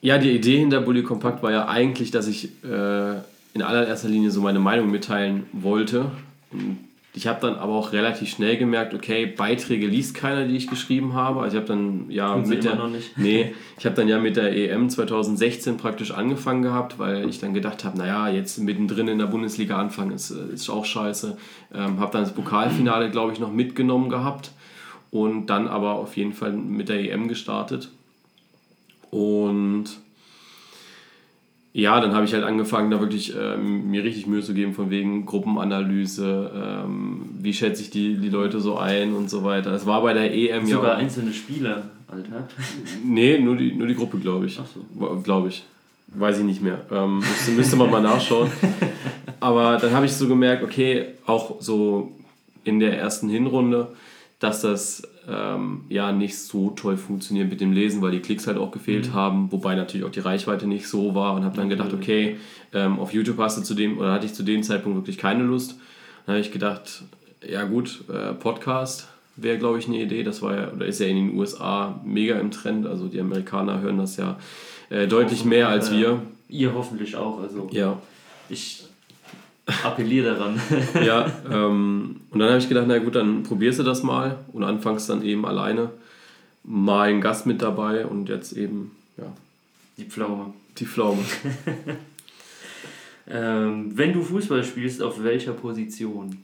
ja, 0.00 0.18
die 0.18 0.30
Idee 0.30 0.58
hinter 0.58 0.80
Bully 0.80 1.02
Compact 1.02 1.42
war 1.42 1.52
ja 1.52 1.68
eigentlich, 1.68 2.10
dass 2.10 2.26
ich 2.26 2.50
äh, 2.64 3.16
in 3.54 3.62
allererster 3.62 4.08
Linie 4.08 4.30
so 4.30 4.40
meine 4.40 4.60
Meinung 4.60 4.90
mitteilen 4.90 5.46
wollte. 5.52 6.10
Und 6.52 6.78
ich 7.16 7.26
habe 7.26 7.40
dann 7.40 7.56
aber 7.56 7.72
auch 7.72 7.92
relativ 7.92 8.28
schnell 8.28 8.58
gemerkt, 8.58 8.92
okay, 8.92 9.24
Beiträge 9.24 9.86
liest 9.86 10.14
keiner, 10.14 10.44
die 10.44 10.54
ich 10.54 10.68
geschrieben 10.68 11.14
habe. 11.14 11.40
Also 11.40 11.56
ich 11.56 11.62
habe 11.62 11.68
dann 11.68 12.10
ja 12.10 12.34
Tun 12.34 12.46
mit 12.46 12.62
der 12.62 12.78
nee, 13.16 13.54
ich 13.78 13.86
habe 13.86 13.96
dann 13.96 14.06
ja 14.06 14.18
mit 14.18 14.36
der 14.36 14.54
EM 14.54 14.90
2016 14.90 15.78
praktisch 15.78 16.10
angefangen 16.10 16.60
gehabt, 16.60 16.98
weil 16.98 17.26
ich 17.26 17.40
dann 17.40 17.54
gedacht 17.54 17.84
habe, 17.84 17.96
naja, 17.96 18.28
jetzt 18.28 18.58
mittendrin 18.58 19.08
in 19.08 19.18
der 19.18 19.26
Bundesliga 19.26 19.78
anfangen 19.78 20.12
ist, 20.12 20.30
ist 20.30 20.68
auch 20.68 20.84
scheiße. 20.84 21.38
Ähm, 21.74 22.00
habe 22.00 22.12
dann 22.12 22.24
das 22.24 22.34
Pokalfinale, 22.34 23.10
glaube 23.10 23.32
ich, 23.32 23.40
noch 23.40 23.50
mitgenommen 23.50 24.10
gehabt 24.10 24.50
und 25.10 25.46
dann 25.46 25.68
aber 25.68 25.94
auf 25.94 26.18
jeden 26.18 26.34
Fall 26.34 26.52
mit 26.52 26.90
der 26.90 27.00
EM 27.00 27.28
gestartet. 27.28 27.88
Und 29.10 29.86
ja, 31.76 32.00
dann 32.00 32.14
habe 32.14 32.24
ich 32.24 32.32
halt 32.32 32.42
angefangen, 32.42 32.90
da 32.90 33.00
wirklich 33.00 33.34
ähm, 33.38 33.90
mir 33.90 34.02
richtig 34.02 34.26
Mühe 34.26 34.40
zu 34.40 34.54
geben, 34.54 34.72
von 34.72 34.88
wegen 34.88 35.26
Gruppenanalyse, 35.26 36.50
ähm, 36.54 37.28
wie 37.38 37.52
schätze 37.52 37.82
ich 37.82 37.90
die, 37.90 38.16
die 38.16 38.30
Leute 38.30 38.60
so 38.60 38.78
ein 38.78 39.12
und 39.12 39.28
so 39.28 39.44
weiter. 39.44 39.72
Es 39.72 39.84
war 39.84 40.00
bei 40.00 40.14
der 40.14 40.32
EM 40.32 40.66
ja. 40.66 40.76
Sogar 40.76 40.96
einzelne 40.96 41.34
Spieler, 41.34 41.82
Alter. 42.08 42.48
Nee, 43.04 43.38
nur 43.38 43.56
die, 43.56 43.74
nur 43.74 43.86
die 43.86 43.94
Gruppe, 43.94 44.16
glaube 44.16 44.46
ich. 44.46 44.58
Ach 44.58 44.64
so. 44.66 45.20
Glaube 45.22 45.48
ich. 45.48 45.64
Weiß 46.14 46.38
ich 46.38 46.44
nicht 46.44 46.62
mehr. 46.62 46.80
Ähm, 46.90 47.18
müsste, 47.18 47.50
müsste 47.50 47.76
man 47.76 47.90
mal 47.90 48.00
nachschauen. 48.00 48.50
Aber 49.40 49.76
dann 49.76 49.92
habe 49.92 50.06
ich 50.06 50.14
so 50.14 50.28
gemerkt, 50.28 50.64
okay, 50.64 51.08
auch 51.26 51.60
so 51.60 52.10
in 52.64 52.80
der 52.80 52.98
ersten 52.98 53.28
Hinrunde, 53.28 53.88
dass 54.38 54.62
das 54.62 55.02
ähm, 55.28 55.84
ja 55.88 56.12
nicht 56.12 56.38
so 56.38 56.70
toll 56.70 56.96
funktioniert 56.96 57.50
mit 57.50 57.60
dem 57.60 57.72
Lesen, 57.72 58.00
weil 58.02 58.12
die 58.12 58.20
Klicks 58.20 58.46
halt 58.46 58.58
auch 58.58 58.70
gefehlt 58.70 59.08
mhm. 59.08 59.14
haben, 59.14 59.52
wobei 59.52 59.74
natürlich 59.74 60.06
auch 60.06 60.10
die 60.10 60.20
Reichweite 60.20 60.66
nicht 60.66 60.88
so 60.88 61.14
war 61.14 61.34
und 61.34 61.44
habe 61.44 61.56
dann 61.56 61.68
gedacht, 61.68 61.92
okay, 61.92 62.36
ähm, 62.72 62.98
auf 62.98 63.12
YouTube 63.12 63.38
hast 63.38 63.58
du 63.58 63.62
zu 63.62 63.74
dem 63.74 63.98
oder 63.98 64.12
hatte 64.12 64.26
ich 64.26 64.34
zu 64.34 64.42
dem 64.42 64.62
Zeitpunkt 64.62 64.96
wirklich 64.96 65.18
keine 65.18 65.42
Lust. 65.42 65.78
Dann 66.24 66.34
habe 66.34 66.40
ich 66.40 66.52
gedacht, 66.52 67.02
ja 67.46 67.64
gut, 67.64 68.04
äh, 68.08 68.34
Podcast 68.34 69.08
wäre 69.36 69.58
glaube 69.58 69.78
ich 69.78 69.86
eine 69.86 70.00
Idee. 70.00 70.22
Das 70.22 70.42
war 70.42 70.56
ja 70.56 70.72
oder 70.72 70.86
ist 70.86 71.00
ja 71.00 71.06
in 71.06 71.16
den 71.16 71.38
USA 71.38 72.00
mega 72.04 72.38
im 72.38 72.50
Trend. 72.50 72.86
Also 72.86 73.08
die 73.08 73.20
Amerikaner 73.20 73.80
hören 73.80 73.98
das 73.98 74.16
ja 74.16 74.38
äh, 74.90 75.06
deutlich 75.06 75.44
mehr 75.44 75.68
als 75.68 75.92
wir. 75.92 76.22
Ihr 76.48 76.74
hoffentlich 76.74 77.16
auch. 77.16 77.40
Also 77.40 77.68
ja. 77.72 77.98
Ich 78.48 78.85
appelliere 79.82 80.34
daran. 80.34 80.60
ja, 81.04 81.30
ähm, 81.50 82.20
und 82.30 82.38
dann 82.38 82.48
habe 82.48 82.58
ich 82.58 82.68
gedacht, 82.68 82.86
na 82.88 82.98
gut, 82.98 83.14
dann 83.14 83.42
probierst 83.42 83.78
du 83.78 83.82
das 83.82 84.02
mal 84.02 84.38
und 84.52 84.64
anfangs 84.64 85.06
dann 85.06 85.22
eben 85.22 85.44
alleine. 85.44 85.90
Mal 86.62 87.10
ein 87.10 87.20
Gast 87.20 87.46
mit 87.46 87.62
dabei 87.62 88.06
und 88.06 88.28
jetzt 88.28 88.52
eben, 88.52 88.92
ja. 89.16 89.32
Die 89.98 90.04
Pflaume. 90.04 90.52
Die 90.78 90.86
Pflaume. 90.86 91.22
ähm, 93.28 93.92
wenn 93.94 94.12
du 94.12 94.22
Fußball 94.22 94.64
spielst, 94.64 95.02
auf 95.02 95.22
welcher 95.22 95.52
Position? 95.52 96.36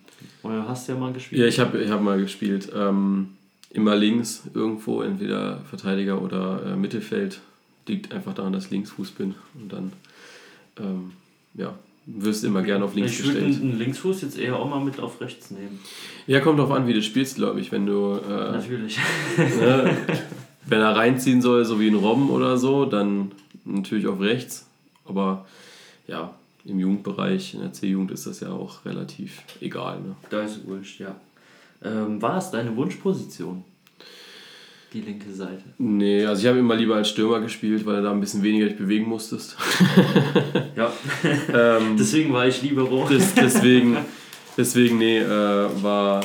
Oder 0.43 0.67
hast 0.69 0.89
du 0.89 0.93
ja 0.93 0.99
mal 0.99 1.13
gespielt? 1.13 1.41
Ja, 1.41 1.47
ich 1.47 1.61
habe 1.61 1.79
ich 1.79 1.91
hab 1.91 2.03
mal 2.03 2.19
gespielt. 2.19 2.71
Ähm, 2.75 3.31
immer 3.71 3.97
links 3.97 4.45
irgendwo, 4.55 5.03
entweder 5.03 5.61
Verteidiger 5.69 6.23
oder 6.23 6.63
äh, 6.65 6.77
Mittelfeld. 6.77 7.41
Liegt 7.87 8.13
einfach 8.13 8.35
daran, 8.35 8.53
dass 8.53 8.67
ich 8.67 8.71
Linksfuß 8.71 9.11
bin. 9.13 9.35
Und 9.55 9.73
dann, 9.73 9.93
ähm, 10.79 11.13
ja, 11.55 11.75
wirst 12.07 12.45
immer 12.45 12.63
gerne 12.63 12.85
auf 12.85 12.95
links 12.95 13.13
ich 13.13 13.19
gestellt. 13.19 13.49
Ich 13.49 13.57
würde 13.57 13.69
einen 13.71 13.79
Linksfuß 13.79 14.23
jetzt 14.23 14.39
eher 14.39 14.57
auch 14.57 14.69
mal 14.69 14.81
mit 14.81 15.01
auf 15.01 15.21
rechts 15.21 15.51
nehmen. 15.51 15.81
Ja, 16.27 16.41
kommt 16.41 16.59
drauf 16.59 16.71
an, 16.71 16.87
wie 16.87 16.95
du 16.95 17.03
spielst, 17.03 17.37
glaube 17.37 17.61
ich. 17.61 17.73
Wenn 17.73 17.87
du. 17.87 18.19
Äh, 18.29 18.53
natürlich. 18.53 18.99
Ne, 19.37 19.97
wenn 20.67 20.81
er 20.81 20.97
reinziehen 20.97 21.43
soll, 21.43 21.65
so 21.65 21.81
wie 21.81 21.89
ein 21.89 21.95
Robben 21.95 22.31
oder 22.31 22.57
so, 22.57 22.85
dann 22.85 23.33
natürlich 23.65 24.07
auf 24.07 24.21
rechts. 24.21 24.67
Aber 25.05 25.47
ja, 26.07 26.35
im 26.65 26.79
Jugendbereich, 26.79 27.55
in 27.55 27.61
der 27.61 27.73
C-Jugend 27.73 28.11
ist 28.13 28.27
das 28.27 28.41
ja 28.41 28.51
auch 28.51 28.85
relativ 28.85 29.43
egal. 29.61 30.01
Ne? 30.01 30.15
Da 30.31 30.43
ist 30.43 30.67
wurscht, 30.67 31.01
ja. 31.01 31.17
Ähm, 31.85 32.23
war 32.23 32.39
es 32.39 32.51
deine 32.51 32.77
Wunschposition? 32.77 33.65
Die 34.93 35.01
linke 35.01 35.33
Seite? 35.33 35.63
Nee, 35.79 36.25
also 36.25 36.43
ich 36.43 36.49
habe 36.49 36.59
immer 36.59 36.77
lieber 36.77 36.97
als 36.97 37.09
Stürmer 37.09 37.41
gespielt, 37.41 37.87
weil 37.87 37.97
du 37.97 38.03
da 38.03 38.11
ein 38.11 38.21
bisschen 38.21 38.43
weniger 38.43 38.67
dich 38.67 38.77
bewegen 38.77 39.09
musstest. 39.09 39.57
ja. 40.77 40.93
ähm, 41.55 41.97
deswegen 41.99 42.33
war 42.33 42.47
ich 42.47 42.63
lieber 42.63 42.89
Das, 43.09 43.35
deswegen, 43.35 43.97
Deswegen, 44.57 44.99
nee, 44.99 45.19
äh, 45.19 45.83
war, 45.83 46.23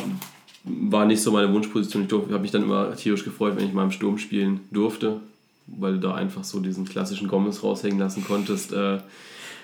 war 0.64 1.06
nicht 1.06 1.22
so 1.22 1.32
meine 1.32 1.52
Wunschposition. 1.54 2.06
Ich 2.06 2.12
habe 2.12 2.40
mich 2.40 2.52
dann 2.52 2.64
immer 2.64 2.96
tierisch 2.96 3.24
gefreut, 3.24 3.56
wenn 3.56 3.66
ich 3.66 3.74
mal 3.74 3.84
im 3.84 3.92
Sturm 3.92 4.18
spielen 4.18 4.62
durfte, 4.72 5.22
weil 5.68 5.94
du 5.94 6.00
da 6.00 6.16
einfach 6.16 6.44
so 6.44 6.60
diesen 6.60 6.86
klassischen 6.86 7.28
Gomez 7.28 7.64
raushängen 7.64 8.00
lassen 8.00 8.26
konntest. 8.26 8.74
Äh, 8.74 9.00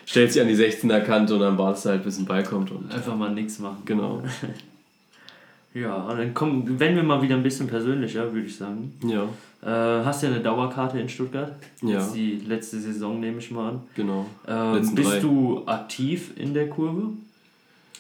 stellst 0.08 0.36
dich 0.36 0.42
an 0.42 0.48
die 0.48 0.56
16er 0.56 1.02
Kante 1.02 1.34
und 1.34 1.42
dann 1.42 1.58
wartest 1.58 1.86
du 1.86 1.90
halt, 1.90 2.04
bis 2.04 2.18
ein 2.18 2.26
Ball 2.26 2.44
kommt. 2.44 2.72
Und, 2.72 2.92
Einfach 2.94 3.16
mal 3.16 3.34
nichts 3.34 3.60
machen. 3.60 3.82
Genau. 3.86 4.24
Ja, 5.74 5.96
und 5.96 6.18
dann 6.18 6.34
kommen, 6.34 6.80
wenn 6.80 6.96
wir 6.96 7.04
mal 7.04 7.22
wieder 7.22 7.36
ein 7.36 7.44
bisschen 7.44 7.68
persönlicher, 7.68 8.32
würde 8.34 8.48
ich 8.48 8.56
sagen. 8.56 8.94
Ja, 9.06 9.28
Äh, 9.66 10.04
hast 10.04 10.22
ja 10.24 10.30
eine 10.30 10.42
Dauerkarte 10.42 11.00
in 11.00 11.08
Stuttgart. 11.08 11.54
Ja. 11.82 11.92
Jetzt 12.00 12.14
die 12.14 12.34
letzte 12.46 12.80
Saison 12.80 13.20
nehme 13.20 13.38
ich 13.40 13.50
mal 13.50 13.70
an. 13.70 13.82
genau. 13.96 14.26
Ähm, 14.48 14.74
Letzten 14.76 14.96
bist 14.96 15.14
drei. 15.14 15.20
du 15.22 15.64
aktiv 15.66 16.32
in 16.36 16.54
der 16.54 16.70
Kurve? 16.70 17.10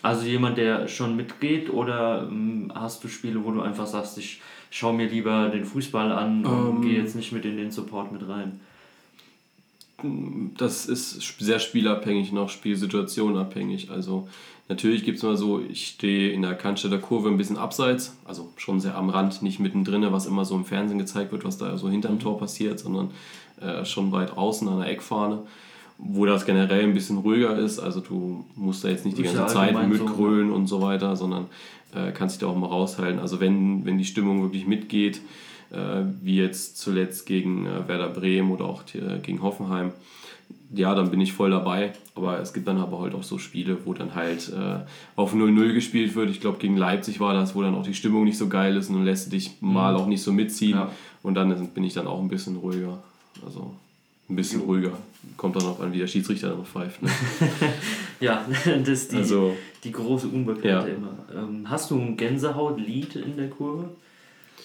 Also 0.01 0.25
jemand, 0.27 0.57
der 0.57 0.87
schon 0.89 1.15
mitgeht 1.15 1.69
oder 1.71 2.27
ähm, 2.29 2.69
hast 2.75 3.01
du 3.03 3.07
Spiele, 3.07 3.43
wo 3.45 3.51
du 3.51 3.61
einfach 3.61 3.87
sagst, 3.87 4.17
ich 4.17 4.41
schaue 4.69 4.93
mir 4.93 5.07
lieber 5.07 5.47
den 5.49 5.63
Fußball 5.63 6.11
an 6.11 6.45
und 6.45 6.75
Ähm. 6.77 6.81
gehe 6.81 6.99
jetzt 7.01 7.15
nicht 7.15 7.31
mit 7.31 7.45
in 7.45 7.55
den 7.55 7.71
Support 7.71 8.11
mit 8.11 8.27
rein? 8.27 8.59
Das 10.57 10.85
ist 10.85 11.21
sehr 11.39 11.59
spielabhängig 11.59 12.31
und 12.31 12.37
auch 12.37 12.49
spielsituationabhängig. 12.49 13.89
Also 13.89 14.27
natürlich 14.67 15.03
gibt 15.03 15.17
es 15.17 15.23
mal 15.23 15.37
so, 15.37 15.61
ich 15.61 15.87
stehe 15.87 16.31
in 16.31 16.41
der 16.41 16.55
Cannstatter 16.55 16.97
Kurve 16.97 17.29
ein 17.29 17.37
bisschen 17.37 17.57
abseits, 17.57 18.17
also 18.25 18.51
schon 18.57 18.79
sehr 18.79 18.95
am 18.95 19.09
Rand, 19.09 19.41
nicht 19.41 19.59
mittendrin, 19.59 20.05
was 20.11 20.25
immer 20.25 20.45
so 20.45 20.55
im 20.55 20.65
Fernsehen 20.65 20.99
gezeigt 20.99 21.31
wird, 21.31 21.45
was 21.45 21.57
da 21.57 21.77
so 21.77 21.89
hinterm 21.89 22.19
Tor 22.19 22.37
passiert, 22.37 22.79
sondern 22.79 23.11
äh, 23.61 23.85
schon 23.85 24.11
weit 24.11 24.37
außen 24.37 24.67
an 24.67 24.79
der 24.79 24.89
Eckfahne, 24.89 25.39
wo 25.97 26.25
das 26.25 26.45
generell 26.45 26.83
ein 26.83 26.93
bisschen 26.93 27.19
ruhiger 27.19 27.57
ist. 27.57 27.79
Also 27.79 27.99
du 27.99 28.45
musst 28.55 28.83
da 28.83 28.89
jetzt 28.89 29.05
nicht 29.05 29.17
die 29.17 29.23
ganze 29.23 29.45
Zeit 29.47 29.75
allgemein 29.75 29.97
so, 29.97 30.03
mitgrölen 30.03 30.51
und 30.51 30.67
so 30.67 30.81
weiter, 30.81 31.15
sondern 31.15 31.47
äh, 31.95 32.11
kannst 32.11 32.35
dich 32.35 32.41
da 32.41 32.47
auch 32.47 32.57
mal 32.57 32.67
raushalten. 32.67 33.19
Also 33.19 33.39
wenn, 33.39 33.85
wenn 33.85 33.97
die 33.97 34.05
Stimmung 34.05 34.41
wirklich 34.41 34.67
mitgeht, 34.67 35.21
wie 36.21 36.37
jetzt 36.37 36.77
zuletzt 36.77 37.25
gegen 37.25 37.65
äh, 37.65 37.87
Werder 37.87 38.09
Bremen 38.09 38.51
oder 38.51 38.65
auch 38.65 38.83
äh, 38.93 39.19
gegen 39.21 39.41
Hoffenheim, 39.41 39.91
ja, 40.75 40.93
dann 40.95 41.09
bin 41.11 41.21
ich 41.21 41.33
voll 41.33 41.51
dabei. 41.51 41.93
Aber 42.15 42.39
es 42.39 42.53
gibt 42.53 42.67
dann 42.67 42.77
aber 42.77 42.99
halt 43.01 43.13
auch 43.15 43.23
so 43.23 43.37
Spiele, 43.39 43.77
wo 43.85 43.93
dann 43.93 44.13
halt 44.15 44.49
äh, 44.49 44.79
auf 45.15 45.33
0-0 45.33 45.73
gespielt 45.73 46.15
wird. 46.15 46.29
Ich 46.29 46.41
glaube, 46.41 46.57
gegen 46.59 46.77
Leipzig 46.77 47.19
war 47.19 47.33
das, 47.33 47.55
wo 47.55 47.61
dann 47.61 47.75
auch 47.75 47.83
die 47.83 47.93
Stimmung 47.93 48.23
nicht 48.23 48.37
so 48.37 48.47
geil 48.49 48.75
ist 48.77 48.89
und 48.89 48.95
dann 48.97 49.05
lässt 49.05 49.27
du 49.27 49.31
dich 49.31 49.51
mal 49.61 49.95
auch 49.95 50.07
nicht 50.07 50.21
so 50.23 50.31
mitziehen. 50.31 50.77
Ja. 50.77 50.91
Und 51.23 51.35
dann 51.35 51.67
bin 51.69 51.83
ich 51.83 51.93
dann 51.93 52.07
auch 52.07 52.19
ein 52.21 52.27
bisschen 52.27 52.57
ruhiger. 52.57 53.01
Also 53.45 53.73
ein 54.29 54.35
bisschen 54.35 54.61
ruhiger. 54.61 54.91
Kommt 55.37 55.55
dann 55.55 55.63
auch 55.63 55.79
an, 55.79 55.91
wie 55.93 55.99
der 55.99 56.07
Schiedsrichter 56.07 56.49
dann 56.49 56.59
noch 56.59 56.67
pfeift. 56.67 57.01
Ne? 57.01 57.09
Ja, 58.19 58.45
das 58.65 58.87
ist 58.89 59.11
die, 59.11 59.17
Also- 59.17 59.55
die 59.83 59.91
große 59.91 60.27
Unbekannte 60.27 60.67
Ja. 60.69 60.81
immer. 60.85 61.13
Ähm, 61.35 61.69
hast 61.69 61.91
du 61.91 61.99
ein 61.99 62.15
Gänsehaut-Lied 62.15 63.15
in 63.17 63.35
der 63.37 63.49
Kurve? 63.49 63.89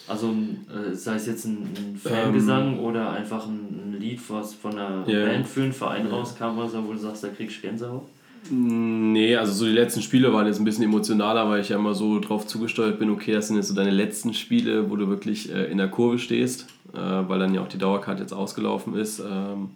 Also 0.08 0.34
äh, 0.68 0.94
sei 0.94 1.16
es 1.16 1.26
jetzt 1.26 1.44
ein, 1.44 1.68
ein 1.76 1.96
Fangesang 1.96 2.78
oder 2.78 3.10
einfach 3.10 3.46
ein, 3.46 3.92
ein 3.92 4.00
Lied, 4.00 4.20
was 4.28 4.54
von 4.54 4.72
einer 4.72 5.04
Ähm. 5.06 5.14
Ja. 5.14 5.26
Band 5.26 5.46
für 5.46 5.62
einen 5.62 5.72
Verein 5.72 6.06
rauskam, 6.06 6.58
oder 6.58 6.68
so, 6.68 6.86
wo 6.86 6.92
du 6.92 6.98
sagst, 6.98 7.24
da 7.24 7.28
kriegst 7.28 7.58
du 7.58 7.68
Gänsehaut? 7.68 8.04
Nee, 8.50 9.36
also 9.36 9.52
so 9.52 9.64
die 9.66 9.72
letzten 9.72 10.00
Spiele 10.00 10.32
waren 10.32 10.46
jetzt 10.46 10.58
ein 10.58 10.64
bisschen 10.64 10.84
emotionaler, 10.84 11.48
weil 11.48 11.60
ich 11.60 11.68
ja 11.68 11.76
immer 11.76 11.94
so 11.94 12.18
drauf 12.20 12.46
zugesteuert 12.46 12.98
bin, 12.98 13.10
okay, 13.10 13.32
das 13.32 13.48
sind 13.48 13.56
jetzt 13.56 13.68
so 13.68 13.74
deine 13.74 13.90
letzten 13.90 14.32
Spiele, 14.32 14.90
wo 14.90 14.96
du 14.96 15.08
wirklich 15.08 15.52
äh, 15.52 15.64
in 15.64 15.78
der 15.78 15.88
Kurve 15.88 16.18
stehst, 16.18 16.66
äh, 16.94 16.98
weil 16.98 17.38
dann 17.38 17.52
ja 17.52 17.60
auch 17.60 17.68
die 17.68 17.78
Dauerkarte 17.78 18.22
jetzt 18.22 18.32
ausgelaufen 18.32 18.94
ist. 18.94 19.20
Ähm, 19.20 19.70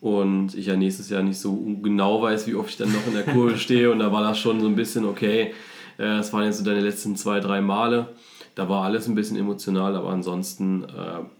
und 0.00 0.54
ich 0.54 0.66
ja 0.66 0.76
nächstes 0.76 1.08
Jahr 1.10 1.22
nicht 1.22 1.38
so 1.38 1.54
genau 1.82 2.22
weiß, 2.22 2.46
wie 2.46 2.54
oft 2.54 2.70
ich 2.70 2.76
dann 2.76 2.92
noch 2.92 3.06
in 3.06 3.14
der 3.14 3.24
Kurve 3.24 3.56
stehe. 3.58 3.90
Und 3.90 4.00
da 4.00 4.12
war 4.12 4.22
das 4.22 4.38
schon 4.38 4.60
so 4.60 4.66
ein 4.66 4.76
bisschen, 4.76 5.04
okay, 5.04 5.54
äh, 5.96 6.02
das 6.02 6.32
waren 6.32 6.44
jetzt 6.44 6.58
so 6.58 6.64
deine 6.64 6.80
letzten 6.80 7.16
zwei, 7.16 7.40
drei 7.40 7.60
Male. 7.60 8.08
Da 8.58 8.68
war 8.68 8.82
alles 8.82 9.06
ein 9.06 9.14
bisschen 9.14 9.36
emotional, 9.36 9.94
aber 9.94 10.08
ansonsten 10.08 10.84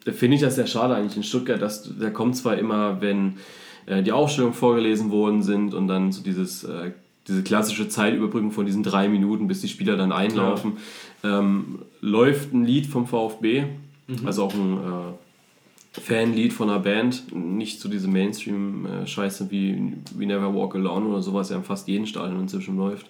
äh, 0.06 0.12
finde 0.12 0.36
ich 0.36 0.40
das 0.40 0.54
sehr 0.54 0.68
schade 0.68 0.94
eigentlich 0.94 1.16
in 1.16 1.24
Stuttgart, 1.24 1.60
dass 1.60 1.90
da 1.98 2.10
kommt 2.10 2.36
zwar 2.36 2.56
immer, 2.56 3.00
wenn 3.00 3.38
äh, 3.86 4.04
die 4.04 4.12
Aufstellungen 4.12 4.54
vorgelesen 4.54 5.10
worden 5.10 5.42
sind 5.42 5.74
und 5.74 5.88
dann 5.88 6.12
so 6.12 6.22
dieses, 6.22 6.62
äh, 6.62 6.92
diese 7.26 7.42
klassische 7.42 7.88
Zeitüberbrückung 7.88 8.52
von 8.52 8.66
diesen 8.66 8.84
drei 8.84 9.08
Minuten, 9.08 9.48
bis 9.48 9.62
die 9.62 9.66
Spieler 9.66 9.96
dann 9.96 10.12
einlaufen, 10.12 10.76
ähm, 11.24 11.80
läuft 12.00 12.54
ein 12.54 12.64
Lied 12.64 12.86
vom 12.86 13.08
VfB, 13.08 13.64
also 14.24 14.44
auch 14.44 14.54
ein 14.54 14.74
äh, 14.76 16.00
Fanlied 16.00 16.52
von 16.52 16.70
einer 16.70 16.78
Band, 16.78 17.34
nicht 17.34 17.80
so 17.80 17.88
diese 17.88 18.06
Mainstream-Scheiße 18.06 19.50
wie 19.50 19.94
We 20.14 20.24
Never 20.24 20.54
Walk 20.54 20.76
Alone 20.76 21.06
oder 21.06 21.22
sowas, 21.22 21.50
ja 21.50 21.56
in 21.56 21.64
fast 21.64 21.88
jedem 21.88 22.06
Stadion 22.06 22.42
inzwischen 22.42 22.76
läuft. 22.76 23.06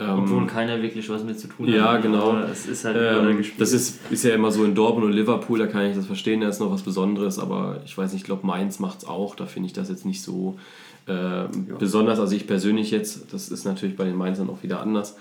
Ähm, 0.00 0.20
Obwohl 0.20 0.46
keiner 0.46 0.80
wirklich 0.80 1.10
was 1.10 1.22
mit 1.24 1.38
zu 1.38 1.46
tun 1.46 1.68
Ja, 1.68 1.92
hat. 1.92 2.02
genau. 2.02 2.38
Es 2.38 2.64
ist 2.66 2.86
halt 2.86 2.96
ähm, 2.98 3.44
das 3.58 3.72
ist, 3.74 4.00
ist 4.10 4.24
ja 4.24 4.34
immer 4.34 4.50
so 4.50 4.64
in 4.64 4.74
Dortmund 4.74 5.04
und 5.08 5.12
Liverpool, 5.12 5.58
da 5.58 5.66
kann 5.66 5.84
ich 5.84 5.94
das 5.94 6.06
verstehen, 6.06 6.40
da 6.40 6.48
ist 6.48 6.58
noch 6.58 6.70
was 6.72 6.82
Besonderes, 6.82 7.38
aber 7.38 7.82
ich 7.84 7.98
weiß 7.98 8.12
nicht, 8.12 8.22
ich 8.22 8.24
glaube 8.26 8.46
Mainz 8.46 8.78
macht 8.78 9.00
es 9.00 9.04
auch, 9.04 9.34
da 9.36 9.44
finde 9.44 9.66
ich 9.66 9.74
das 9.74 9.90
jetzt 9.90 10.06
nicht 10.06 10.22
so 10.22 10.58
äh, 11.06 11.44
besonders. 11.78 12.18
Also 12.18 12.34
ich 12.34 12.46
persönlich 12.46 12.90
jetzt, 12.90 13.30
das 13.34 13.50
ist 13.50 13.66
natürlich 13.66 13.94
bei 13.94 14.04
den 14.04 14.16
Mainzern 14.16 14.48
auch 14.48 14.62
wieder 14.62 14.80
anders. 14.80 15.16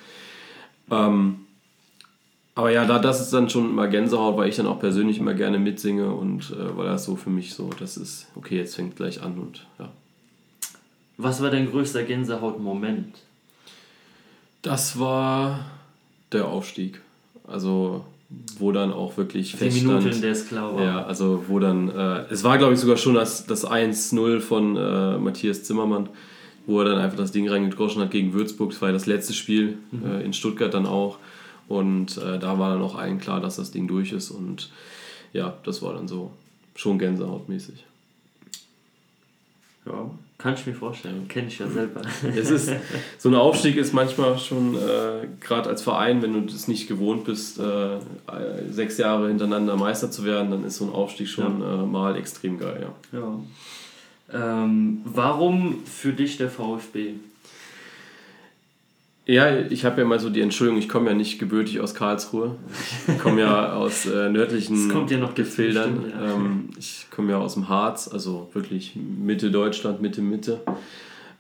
Ähm, 0.90 1.42
aber 2.56 2.72
ja, 2.72 2.86
da, 2.86 3.00
das 3.00 3.20
ist 3.20 3.34
dann 3.34 3.50
schon 3.50 3.70
immer 3.70 3.88
Gänsehaut, 3.90 4.38
weil 4.38 4.48
ich 4.48 4.56
dann 4.56 4.68
auch 4.68 4.80
persönlich 4.80 5.20
immer 5.20 5.34
gerne 5.34 5.60
mitsinge 5.60 6.14
und 6.14 6.52
äh, 6.52 6.78
weil 6.78 6.86
das 6.88 7.04
so 7.04 7.18
für 7.18 7.30
mich 7.30 7.54
so, 7.54 7.70
das 7.80 7.98
ist, 7.98 8.28
okay, 8.36 8.56
jetzt 8.58 8.76
fängt 8.76 8.96
gleich 8.96 9.22
an 9.22 9.38
und 9.40 9.68
ja. 9.78 9.90
Was 11.18 11.42
war 11.42 11.50
dein 11.52 11.70
größter 11.70 12.04
Gänsehaut-Moment? 12.04 13.16
Das 14.62 15.00
war 15.00 15.66
der 16.32 16.48
Aufstieg. 16.48 17.02
Also, 17.48 18.06
wo 18.60 18.72
dann 18.72 18.94
auch 18.94 19.18
wirklich 19.18 19.52
Die 19.52 19.58
feststand. 19.58 20.00
Minute, 20.00 20.16
in 20.16 20.22
der 20.22 20.32
es 20.32 20.48
klar 20.48 20.76
war. 20.76 20.84
Ja, 20.84 21.04
also 21.06 21.46
wo 21.48 21.60
dann, 21.60 21.90
äh, 21.90 22.26
es 22.30 22.44
war 22.44 22.58
glaube 22.58 22.74
ich 22.74 22.80
sogar 22.80 22.98
schon 22.98 23.16
das, 23.16 23.46
das 23.48 23.66
1-0 23.66 24.40
von 24.40 24.76
äh, 24.76 25.18
Matthias 25.18 25.64
Zimmermann, 25.64 26.10
wo 26.68 26.80
er 26.82 26.90
dann 26.90 27.00
einfach 27.00 27.18
das 27.18 27.32
Ding 27.32 27.50
reingedroschen 27.50 28.02
hat 28.02 28.12
gegen 28.12 28.34
Würzburg. 28.34 28.70
Das 28.72 28.82
war 28.82 28.90
ja 28.90 28.94
das 28.94 29.08
letzte 29.08 29.34
Spiel 29.34 29.80
äh, 30.06 30.24
in 30.24 30.34
Stuttgart 30.34 30.74
dann 30.74 30.86
auch. 30.86 31.18
Und 31.68 32.18
äh, 32.18 32.38
da 32.40 32.60
war 32.60 32.74
dann 32.74 32.82
auch 32.82 32.96
allen 32.96 33.20
klar, 33.20 33.42
dass 33.42 33.56
das 33.56 33.72
Ding 33.72 33.88
durch 33.88 34.12
ist. 34.12 34.30
Und 34.30 34.70
ja, 35.34 35.56
das 35.64 35.82
war 35.82 35.94
dann 35.94 36.08
so 36.08 36.32
schon 36.76 37.00
gänsehautmäßig. 37.00 37.84
Ja, 39.86 40.12
kann 40.40 40.54
ich 40.54 40.66
mir 40.66 40.74
vorstellen. 40.74 41.28
Kenne 41.28 41.50
ich 41.50 41.60
ja 41.60 41.68
selber. 41.68 42.02
Es 42.36 42.50
ist, 42.50 42.72
so 43.18 43.30
ein 43.30 43.36
Aufstieg 43.36 43.76
ist 43.76 43.94
manchmal 43.94 44.40
schon, 44.40 44.74
äh, 44.76 45.28
gerade 45.42 45.70
als 45.70 45.82
Verein, 45.82 46.22
wenn 46.22 46.34
du 46.34 46.42
das 46.52 46.70
nicht 46.70 46.88
gewohnt 46.88 47.26
bist, 47.26 47.60
äh, 47.60 48.00
sechs 48.72 48.98
Jahre 48.98 49.28
hintereinander 49.28 49.76
Meister 49.76 50.10
zu 50.10 50.24
werden, 50.24 50.50
dann 50.50 50.64
ist 50.64 50.78
so 50.78 50.86
ein 50.86 50.92
Aufstieg 50.92 51.28
schon 51.28 51.62
äh, 51.62 51.86
mal 51.86 52.16
extrem 52.16 52.58
geil, 52.58 52.88
ja. 53.14 53.20
Ja. 53.20 53.40
Ähm, 54.32 55.02
warum 55.04 55.84
für 55.86 56.14
dich 56.14 56.38
der 56.38 56.50
VfB? 56.50 57.16
Ja, 59.30 59.60
ich 59.60 59.86
habe 59.86 60.02
ja 60.02 60.08
mal 60.08 60.20
so 60.20 60.32
die 60.32 60.42
Entschuldigung, 60.42 60.80
ich 60.80 60.90
komme 60.90 61.12
ja 61.12 61.16
nicht 61.16 61.38
gebürtig 61.38 61.80
aus 61.82 61.94
Karlsruhe. 61.94 62.56
Ich 63.08 63.20
komme 63.20 63.42
ja 63.42 63.74
aus 63.76 64.08
äh, 64.08 64.28
nördlichen 64.28 64.88
Das 64.88 64.90
kommt 64.90 65.12
ja 65.12 65.20
noch 65.20 65.36
Gefildern. 65.36 66.00
stimmt, 66.00 66.14
ja. 66.16 66.34
ähm, 66.34 66.70
ich 66.80 67.06
komme 67.12 67.34
ja 67.34 67.38
aus 67.38 67.54
dem 67.54 67.70
Harz, 67.70 68.10
also 68.12 68.50
wirklich 68.54 68.96
Mitte 68.96 69.52
Deutschland, 69.52 70.02
Mitte, 70.02 70.24
Mitte. 70.24 70.62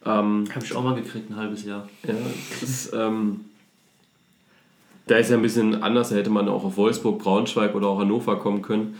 Ähm, 0.05 0.45
Habe 0.53 0.63
ich 0.63 0.75
auch 0.75 0.83
mal 0.83 0.93
gekriegt, 0.93 1.31
ein 1.31 1.35
halbes 1.35 1.65
Jahr. 1.65 1.89
Ja, 2.07 2.13
das, 2.61 2.91
ähm, 2.93 3.39
da 5.07 5.15
ist 5.15 5.31
ja 5.31 5.37
ein 5.37 5.41
bisschen 5.41 5.81
anders, 5.81 6.09
da 6.09 6.15
hätte 6.15 6.29
man 6.29 6.47
auch 6.47 6.63
auf 6.65 6.77
Wolfsburg, 6.77 7.17
Braunschweig 7.17 7.73
oder 7.73 7.87
auch 7.87 7.99
Hannover 7.99 8.37
kommen 8.37 8.61
können. 8.61 8.97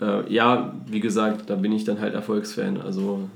Ja. 0.00 0.22
Äh, 0.22 0.34
ja, 0.34 0.74
wie 0.88 0.98
gesagt, 0.98 1.48
da 1.50 1.54
bin 1.54 1.70
ich 1.70 1.84
dann 1.84 2.00
halt 2.00 2.14
Erfolgsfan. 2.14 2.80
Also 2.80 3.28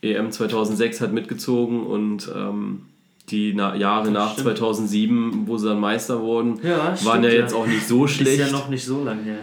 EM 0.00 0.32
2006 0.32 1.00
hat 1.00 1.12
mitgezogen 1.12 1.86
und 1.86 2.28
ähm, 2.34 2.86
die 3.32 3.52
na 3.54 3.74
Jahre 3.74 4.04
Das 4.04 4.12
nach 4.12 4.32
stimmt. 4.32 4.58
2007, 4.58 5.42
wo 5.46 5.56
sie 5.58 5.68
dann 5.68 5.80
Meister 5.80 6.20
wurden, 6.20 6.60
Ja, 6.62 6.88
waren 6.88 6.96
stimmt, 6.96 7.24
ja 7.24 7.30
ja. 7.30 7.40
jetzt 7.40 7.54
auch 7.54 7.66
nicht 7.66 7.86
so 7.86 8.06
schlecht. 8.06 8.38
Ist 8.40 8.50
ja 8.50 8.52
noch 8.52 8.68
nicht 8.68 8.84
so 8.84 9.02
lange 9.02 9.22
her. 9.22 9.38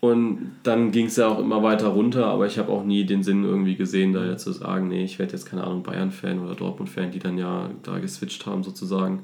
Und 0.00 0.52
dann 0.62 0.92
ging 0.92 1.06
es 1.06 1.16
ja 1.16 1.26
auch 1.28 1.38
immer 1.38 1.62
weiter 1.62 1.88
runter, 1.88 2.26
aber 2.26 2.46
ich 2.46 2.58
habe 2.58 2.70
auch 2.70 2.84
nie 2.84 3.04
den 3.04 3.22
Sinn 3.22 3.44
irgendwie 3.44 3.76
gesehen, 3.76 4.12
da 4.12 4.24
jetzt 4.24 4.44
zu 4.44 4.52
sagen, 4.52 4.88
nee, 4.88 5.04
ich 5.04 5.18
werde 5.18 5.32
jetzt 5.32 5.46
keine 5.46 5.64
Ahnung 5.64 5.82
Bayern-Fan 5.82 6.38
oder 6.38 6.54
Dortmund-Fan, 6.54 7.10
die 7.12 7.18
dann 7.18 7.38
ja 7.38 7.70
da 7.82 7.98
geswitcht 7.98 8.46
haben 8.46 8.62
sozusagen. 8.62 9.20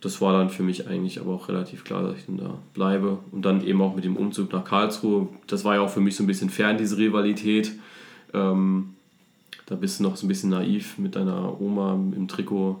Das 0.00 0.20
war 0.20 0.32
dann 0.32 0.50
für 0.50 0.62
mich 0.64 0.86
eigentlich 0.88 1.20
aber 1.20 1.32
auch 1.32 1.48
relativ 1.48 1.84
klar, 1.84 2.02
dass 2.02 2.16
ich 2.18 2.26
dann 2.26 2.36
da 2.36 2.58
bleibe. 2.74 3.18
Und 3.30 3.44
dann 3.44 3.64
eben 3.64 3.80
auch 3.80 3.94
mit 3.94 4.04
dem 4.04 4.16
Umzug 4.16 4.52
nach 4.52 4.64
Karlsruhe, 4.64 5.28
das 5.46 5.64
war 5.64 5.76
ja 5.76 5.80
auch 5.80 5.90
für 5.90 6.00
mich 6.00 6.16
so 6.16 6.24
ein 6.24 6.26
bisschen 6.26 6.50
fern, 6.50 6.76
diese 6.76 6.98
Rivalität. 6.98 7.72
Ähm, 8.34 8.90
da 9.66 9.76
bist 9.76 9.98
du 9.98 10.02
noch 10.02 10.16
so 10.16 10.26
ein 10.26 10.28
bisschen 10.28 10.50
naiv 10.50 10.98
mit 10.98 11.16
deiner 11.16 11.60
Oma 11.60 11.94
im 11.94 12.28
Trikot 12.28 12.80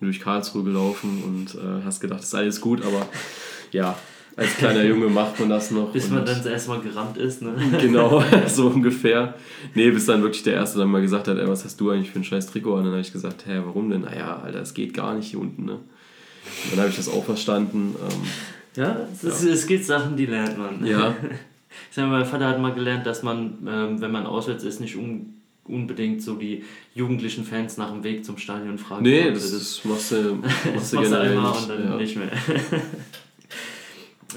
durch 0.00 0.20
Karlsruhe 0.20 0.64
gelaufen 0.64 1.22
und 1.24 1.54
äh, 1.54 1.84
hast 1.84 2.00
gedacht, 2.00 2.20
das 2.20 2.26
ist 2.26 2.34
alles 2.34 2.60
gut, 2.60 2.84
aber 2.84 3.06
ja, 3.72 3.96
als 4.36 4.54
kleiner 4.56 4.84
Junge 4.84 5.06
macht 5.08 5.40
man 5.40 5.48
das 5.48 5.70
noch. 5.70 5.92
Bis 5.92 6.10
man 6.10 6.20
und- 6.20 6.28
dann 6.28 6.46
erstmal 6.46 6.80
gerammt 6.80 7.16
ist. 7.16 7.40
Ne? 7.40 7.54
Genau, 7.80 8.22
so 8.46 8.66
ungefähr. 8.66 9.34
Nee, 9.74 9.90
bis 9.90 10.04
dann 10.06 10.22
wirklich 10.22 10.42
der 10.42 10.54
Erste 10.54 10.78
dann 10.78 10.90
mal 10.90 11.00
gesagt 11.00 11.26
hat, 11.28 11.38
ey, 11.38 11.48
was 11.48 11.64
hast 11.64 11.80
du 11.80 11.90
eigentlich 11.90 12.10
für 12.10 12.18
ein 12.18 12.24
scheiß 12.24 12.46
Trikot 12.48 12.72
an? 12.74 12.78
Und 12.80 12.84
dann 12.84 12.92
habe 12.92 13.00
ich 13.00 13.12
gesagt, 13.12 13.46
hä, 13.46 13.60
warum 13.64 13.88
denn? 13.88 14.02
Naja, 14.02 14.42
Alter, 14.44 14.60
es 14.60 14.74
geht 14.74 14.92
gar 14.92 15.14
nicht 15.14 15.30
hier 15.30 15.40
unten, 15.40 15.64
ne? 15.64 15.78
Dann 16.70 16.80
habe 16.80 16.90
ich 16.90 16.96
das 16.96 17.08
auch 17.08 17.24
verstanden. 17.24 17.96
Ähm, 17.98 18.20
ja, 18.76 18.96
es, 19.12 19.24
ist, 19.24 19.44
ja. 19.44 19.52
es 19.52 19.66
gibt 19.66 19.84
Sachen, 19.84 20.16
die 20.16 20.26
lernt 20.26 20.58
man. 20.58 20.84
Ja. 20.86 21.14
Ich 21.90 21.96
sag 21.96 22.08
mal, 22.08 22.20
mein 22.20 22.28
Vater 22.28 22.48
hat 22.48 22.58
mal 22.58 22.72
gelernt, 22.72 23.06
dass 23.06 23.22
man, 23.22 23.58
ähm, 23.68 24.00
wenn 24.00 24.10
man 24.10 24.24
auswärts 24.24 24.64
ist, 24.64 24.80
nicht 24.80 24.96
un 24.96 25.35
unbedingt 25.68 26.22
so 26.22 26.34
die 26.36 26.64
jugendlichen 26.94 27.44
Fans 27.44 27.76
nach 27.76 27.90
dem 27.90 28.04
Weg 28.04 28.24
zum 28.24 28.38
Stadion 28.38 28.78
fragen. 28.78 29.02
Nee, 29.02 29.30
das, 29.30 29.50
das, 29.52 29.84
machst 29.84 30.12
du, 30.12 30.34
machst 30.74 30.92
du 30.92 31.00
generell 31.00 31.36
einmal 31.36 31.52
nicht. 31.52 31.62
und 31.62 31.68
dann 31.68 31.88
ja. 31.88 31.96
nicht 31.96 32.16
mehr. 32.16 32.30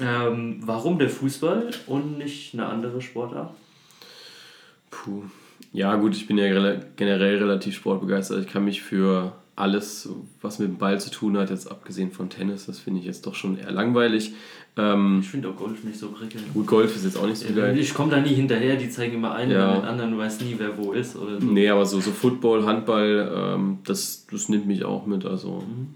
ähm, 0.02 0.56
warum 0.60 0.98
der 0.98 1.10
Fußball 1.10 1.70
und 1.86 2.18
nicht 2.18 2.54
eine 2.54 2.66
andere 2.66 3.00
Sportart? 3.00 3.52
Puh. 4.90 5.22
Ja, 5.72 5.94
gut, 5.96 6.16
ich 6.16 6.26
bin 6.26 6.36
ja 6.36 6.46
generell 6.96 7.38
relativ 7.38 7.76
sportbegeistert. 7.76 8.44
Ich 8.44 8.52
kann 8.52 8.64
mich 8.64 8.82
für 8.82 9.32
alles, 9.60 10.08
was 10.40 10.58
mit 10.58 10.68
dem 10.68 10.78
Ball 10.78 11.00
zu 11.00 11.10
tun 11.10 11.36
hat, 11.36 11.50
jetzt 11.50 11.70
abgesehen 11.70 12.10
von 12.10 12.30
Tennis, 12.30 12.66
das 12.66 12.78
finde 12.78 13.00
ich 13.00 13.06
jetzt 13.06 13.26
doch 13.26 13.34
schon 13.34 13.58
eher 13.58 13.70
langweilig. 13.70 14.32
Ähm, 14.76 15.18
ich 15.20 15.28
finde 15.28 15.48
auch 15.48 15.56
Golf 15.56 15.84
nicht 15.84 15.98
so 15.98 16.10
prickelnd. 16.10 16.54
Gut, 16.54 16.66
Golf 16.66 16.94
ist 16.96 17.04
jetzt 17.04 17.18
auch 17.18 17.26
nicht 17.26 17.38
so 17.38 17.52
geil. 17.52 17.78
Ich 17.78 17.92
komme 17.92 18.10
da 18.10 18.20
nie 18.20 18.34
hinterher, 18.34 18.76
die 18.76 18.88
zeigen 18.88 19.16
immer 19.16 19.34
einen 19.34 19.50
ja. 19.50 19.70
und 19.70 19.82
den 19.82 19.88
anderen, 19.88 20.12
du 20.12 20.18
weißt 20.18 20.42
nie, 20.42 20.54
wer 20.58 20.78
wo 20.78 20.92
ist. 20.92 21.16
Oder 21.16 21.40
so. 21.40 21.46
Nee, 21.46 21.68
aber 21.68 21.84
so, 21.84 22.00
so 22.00 22.10
Football, 22.10 22.64
Handball, 22.64 23.32
ähm, 23.34 23.78
das, 23.84 24.26
das 24.30 24.48
nimmt 24.48 24.66
mich 24.66 24.84
auch 24.84 25.06
mit. 25.06 25.24
Also 25.24 25.64
mhm. 25.66 25.94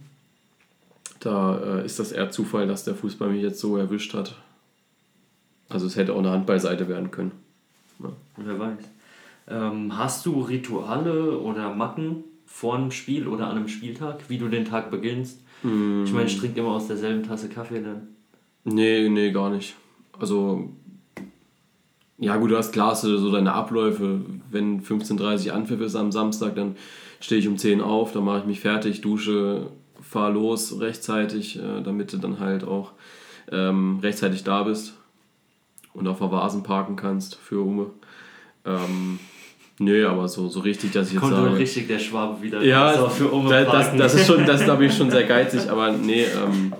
da 1.20 1.80
äh, 1.80 1.86
ist 1.86 1.98
das 1.98 2.12
eher 2.12 2.30
Zufall, 2.30 2.66
dass 2.66 2.84
der 2.84 2.94
Fußball 2.94 3.30
mich 3.30 3.42
jetzt 3.42 3.60
so 3.60 3.76
erwischt 3.76 4.12
hat. 4.14 4.36
Also 5.68 5.86
es 5.86 5.96
hätte 5.96 6.12
auch 6.12 6.18
eine 6.18 6.30
Handballseite 6.30 6.88
werden 6.88 7.10
können. 7.10 7.32
Ja. 8.00 8.10
Wer 8.36 8.58
weiß. 8.58 8.78
Ähm, 9.48 9.96
hast 9.96 10.26
du 10.26 10.40
Rituale 10.42 11.38
oder 11.38 11.74
Macken 11.74 12.24
vor 12.54 12.76
einem 12.76 12.92
Spiel 12.92 13.26
oder 13.26 13.48
an 13.48 13.56
einem 13.56 13.66
Spieltag, 13.66 14.20
wie 14.28 14.38
du 14.38 14.46
den 14.48 14.64
Tag 14.64 14.88
beginnst? 14.88 15.42
Mm. 15.64 16.04
Ich 16.04 16.12
meine, 16.12 16.26
ich 16.26 16.38
trinke 16.38 16.60
immer 16.60 16.70
aus 16.70 16.86
derselben 16.86 17.24
Tasse 17.24 17.48
Kaffee 17.48 17.82
dann. 17.82 18.06
Nee, 18.62 19.08
nee, 19.08 19.32
gar 19.32 19.50
nicht. 19.50 19.74
Also, 20.20 20.70
ja 22.16 22.36
gut, 22.36 22.52
du 22.52 22.56
hast 22.56 22.70
klar 22.70 22.94
so 22.94 23.32
deine 23.32 23.54
Abläufe. 23.54 24.20
Wenn 24.52 24.80
15.30 24.80 25.48
Uhr 25.48 25.54
Anpfiff 25.54 25.80
ist 25.80 25.96
am 25.96 26.12
Samstag, 26.12 26.54
dann 26.54 26.76
stehe 27.18 27.40
ich 27.40 27.48
um 27.48 27.58
10 27.58 27.80
Uhr 27.80 27.86
auf, 27.86 28.12
dann 28.12 28.24
mache 28.24 28.38
ich 28.38 28.44
mich 28.44 28.60
fertig, 28.60 29.00
dusche, 29.00 29.66
fahre 30.00 30.32
los 30.32 30.78
rechtzeitig, 30.78 31.58
äh, 31.58 31.82
damit 31.82 32.12
du 32.12 32.18
dann 32.18 32.38
halt 32.38 32.62
auch 32.62 32.92
ähm, 33.50 33.98
rechtzeitig 34.00 34.44
da 34.44 34.62
bist 34.62 34.94
und 35.92 36.06
auf 36.06 36.18
der 36.18 36.30
Vasen 36.30 36.62
parken 36.62 36.94
kannst 36.94 37.34
für 37.34 37.60
Ume. 37.60 37.90
Ähm, 38.64 39.18
Nö, 39.78 40.06
aber 40.06 40.28
so, 40.28 40.48
so 40.48 40.60
richtig, 40.60 40.92
dass 40.92 41.08
ich 41.08 41.14
jetzt 41.14 41.22
Kommt 41.22 41.34
sage... 41.34 41.56
richtig 41.56 41.88
der 41.88 41.98
Schwabe 41.98 42.40
wieder. 42.40 42.62
Ja, 42.62 42.92
das, 42.92 43.18
das, 43.18 43.96
das 43.96 44.14
ist 44.14 44.26
schon, 44.26 44.46
das 44.46 44.62
glaube 44.62 44.86
ich 44.86 44.94
schon 44.94 45.10
sehr 45.10 45.24
geizig, 45.24 45.68
aber 45.68 45.90
nee, 45.90 46.24
ähm, 46.24 46.72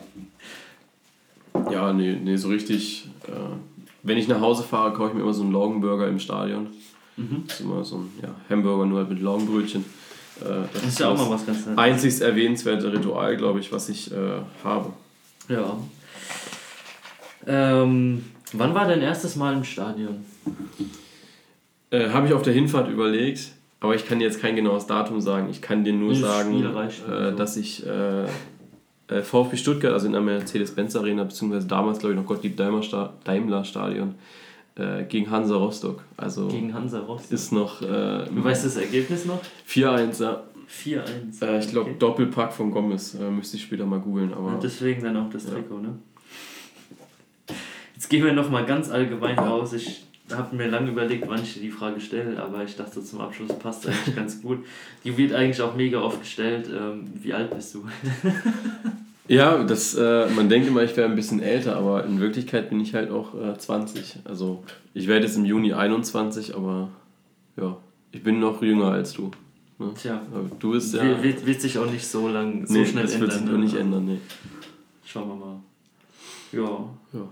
ja, 1.72 1.92
nee, 1.92 2.16
nee, 2.22 2.36
so 2.36 2.48
richtig. 2.48 3.08
Äh, 3.26 3.30
wenn 4.02 4.18
ich 4.18 4.28
nach 4.28 4.40
Hause 4.40 4.62
fahre, 4.62 4.92
kaufe 4.92 5.08
ich 5.08 5.14
mir 5.14 5.22
immer 5.22 5.32
so 5.32 5.42
einen 5.42 5.52
Laugenburger 5.52 6.06
im 6.06 6.20
Stadion. 6.20 6.68
Mhm. 7.16 7.44
Das 7.46 7.60
ist 7.60 7.64
immer 7.64 7.84
so 7.84 7.96
ein 7.96 8.12
ja, 8.22 8.28
Hamburger 8.50 8.86
nur 8.86 8.98
halt 8.98 9.10
mit 9.10 9.20
Laugenbrötchen. 9.22 9.84
Äh, 10.40 10.44
das, 10.44 10.72
das, 10.72 10.84
ist 10.84 11.00
ja 11.00 11.08
auch 11.08 11.16
mal 11.16 11.30
was 11.30 11.46
ganz 11.46 11.60
Nettes. 11.60 11.78
Einzigst 11.78 12.22
erwähnenswerte 12.22 12.92
Ritual, 12.92 13.36
glaube 13.36 13.60
ich, 13.60 13.72
was 13.72 13.88
ich 13.88 14.12
äh, 14.12 14.40
habe. 14.62 14.92
Ja. 15.48 15.76
Ähm, 17.46 18.24
wann 18.52 18.74
war 18.74 18.86
dein 18.86 19.00
erstes 19.00 19.36
Mal 19.36 19.54
im 19.54 19.64
Stadion? 19.64 20.24
Äh, 21.94 22.10
Habe 22.10 22.26
ich 22.26 22.32
auf 22.32 22.42
der 22.42 22.52
Hinfahrt 22.52 22.88
überlegt, 22.90 23.52
aber 23.80 23.94
ich 23.94 24.06
kann 24.06 24.18
dir 24.18 24.24
jetzt 24.24 24.40
kein 24.40 24.56
genaues 24.56 24.86
Datum 24.86 25.20
sagen. 25.20 25.48
Ich 25.50 25.62
kann 25.62 25.84
dir 25.84 25.92
nur 25.92 26.10
das 26.10 26.20
sagen, 26.20 26.64
äh, 26.64 27.34
dass 27.36 27.56
ich 27.56 27.86
äh, 27.86 28.24
äh 28.24 29.22
VfB 29.22 29.56
Stuttgart, 29.56 29.92
also 29.92 30.06
in 30.06 30.12
der 30.12 30.20
Mercedes-Benz 30.20 30.96
Arena, 30.96 31.24
beziehungsweise 31.24 31.68
damals 31.68 31.98
glaube 32.00 32.14
ich 32.14 32.20
noch 32.20 32.26
Gottlieb 32.26 32.56
Daimler 32.56 33.64
Stadion, 33.64 34.14
äh, 34.76 35.04
gegen 35.04 35.30
Hansa 35.30 35.54
Rostock. 35.54 36.02
Also 36.16 36.48
gegen 36.48 36.74
Hansa 36.74 36.98
Rostock. 36.98 37.30
Ist 37.30 37.52
noch. 37.52 37.80
Äh, 37.80 37.84
du 37.86 38.42
weißt 38.42 38.64
das 38.64 38.76
Ergebnis 38.76 39.24
noch? 39.24 39.40
4-1, 39.68 40.22
ja. 40.22 40.42
4-1. 40.68 41.42
Äh, 41.42 41.58
ich 41.60 41.68
glaube, 41.68 41.90
okay. 41.90 41.98
Doppelpack 42.00 42.52
von 42.52 42.72
Gomez. 42.72 43.14
Äh, 43.14 43.30
müsste 43.30 43.56
ich 43.56 43.62
später 43.62 43.86
mal 43.86 44.00
googeln. 44.00 44.32
Aber 44.32 44.54
Und 44.54 44.62
deswegen 44.62 45.02
dann 45.02 45.16
auch 45.16 45.30
das 45.30 45.46
Trikot, 45.46 45.76
ja. 45.76 45.80
ne? 45.82 45.98
Jetzt 47.94 48.08
gehen 48.08 48.24
wir 48.24 48.32
nochmal 48.32 48.66
ganz 48.66 48.90
allgemein 48.90 49.38
raus. 49.38 49.74
Ich 49.74 50.04
habe 50.32 50.56
mir 50.56 50.68
lange 50.68 50.90
überlegt, 50.90 51.28
wann 51.28 51.42
ich 51.42 51.54
dir 51.54 51.60
die 51.60 51.70
Frage 51.70 52.00
stelle, 52.00 52.42
aber 52.42 52.64
ich 52.64 52.76
dachte 52.76 53.02
zum 53.02 53.20
Abschluss 53.20 53.58
passt 53.58 53.86
eigentlich 53.86 54.16
ganz 54.16 54.40
gut. 54.40 54.64
Die 55.04 55.16
wird 55.16 55.34
eigentlich 55.34 55.60
auch 55.60 55.76
mega 55.76 56.00
oft 56.00 56.20
gestellt. 56.20 56.68
Ähm, 56.68 57.06
wie 57.14 57.34
alt 57.34 57.54
bist 57.54 57.74
du? 57.74 57.84
ja, 59.28 59.62
das, 59.64 59.94
äh, 59.94 60.28
man 60.30 60.48
denkt 60.48 60.66
immer, 60.68 60.82
ich 60.82 60.96
wäre 60.96 61.08
ein 61.08 61.16
bisschen 61.16 61.40
älter, 61.40 61.76
aber 61.76 62.04
in 62.06 62.20
Wirklichkeit 62.20 62.70
bin 62.70 62.80
ich 62.80 62.94
halt 62.94 63.10
auch 63.10 63.34
äh, 63.34 63.58
20. 63.58 64.20
Also 64.24 64.64
ich 64.94 65.08
werde 65.08 65.26
jetzt 65.26 65.36
im 65.36 65.44
Juni 65.44 65.74
21, 65.74 66.54
aber 66.54 66.88
ja, 67.56 67.76
ich 68.12 68.22
bin 68.22 68.40
noch 68.40 68.62
jünger 68.62 68.92
als 68.92 69.12
du. 69.12 69.30
Ne? 69.78 69.92
Tja, 70.00 70.22
du 70.58 70.72
bist 70.72 70.94
ja. 70.94 71.22
Wird, 71.22 71.44
wird 71.44 71.60
sich 71.60 71.78
auch 71.78 71.90
nicht 71.90 72.06
so 72.06 72.28
lang, 72.28 72.66
so 72.66 72.72
nee, 72.72 72.86
schnell 72.86 73.02
das 73.02 73.14
ändern. 73.14 73.28
Das 73.28 73.40
wird 73.40 73.48
sich 73.48 73.58
ne? 73.58 73.64
nicht 73.64 73.76
ändern, 73.76 74.06
nee. 74.06 74.20
Schauen 75.04 75.28
wir 75.28 75.34
mal. 75.34 75.60
Ja. 76.52 76.88
Ja. 77.12 77.28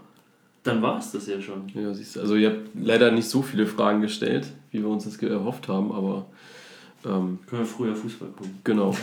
Dann 0.62 0.80
war 0.80 0.98
es 0.98 1.10
das 1.10 1.26
ja 1.26 1.40
schon. 1.40 1.68
Ja, 1.74 1.92
siehst 1.92 2.16
du. 2.16 2.20
Also 2.20 2.36
ihr 2.36 2.50
habt 2.50 2.68
leider 2.74 3.10
nicht 3.10 3.28
so 3.28 3.42
viele 3.42 3.66
Fragen 3.66 4.00
gestellt, 4.00 4.46
wie 4.70 4.80
wir 4.80 4.88
uns 4.88 5.04
das 5.04 5.16
erhofft 5.16 5.68
haben, 5.68 5.92
aber... 5.92 6.26
Ähm, 7.04 7.40
Können 7.46 7.62
wir 7.62 7.66
früher 7.66 7.96
Fußball 7.96 8.28
gucken. 8.28 8.60
Genau. 8.62 8.94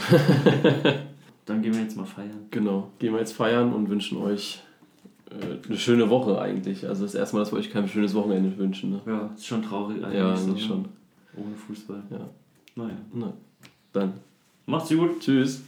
Dann 1.45 1.61
gehen 1.61 1.73
wir 1.73 1.81
jetzt 1.81 1.97
mal 1.97 2.05
feiern. 2.05 2.45
Genau, 2.51 2.91
gehen 2.99 3.11
wir 3.11 3.19
jetzt 3.19 3.33
feiern 3.33 3.73
und 3.73 3.89
wünschen 3.89 4.19
euch 4.19 4.61
äh, 5.31 5.67
eine 5.67 5.77
schöne 5.77 6.09
Woche 6.09 6.39
eigentlich. 6.39 6.87
Also 6.87 7.03
das 7.03 7.15
erste 7.15 7.35
Mal, 7.35 7.41
dass 7.41 7.51
wir 7.51 7.59
euch 7.59 7.71
kein 7.71 7.87
schönes 7.87 8.13
Wochenende 8.13 8.55
wünschen. 8.57 8.91
Ne? 8.91 9.01
Ja, 9.05 9.31
ist 9.35 9.47
schon 9.47 9.63
traurig 9.63 10.03
eigentlich. 10.03 10.19
Ja, 10.19 10.35
so, 10.37 10.51
ne? 10.51 10.59
schon. 10.59 10.85
Ohne 11.35 11.55
Fußball. 11.55 12.03
Ja. 12.11 12.29
Naja. 12.75 12.97
Na, 13.13 13.33
dann. 13.93 14.13
Macht's 14.65 14.89
gut. 14.89 15.19
Tschüss. 15.19 15.63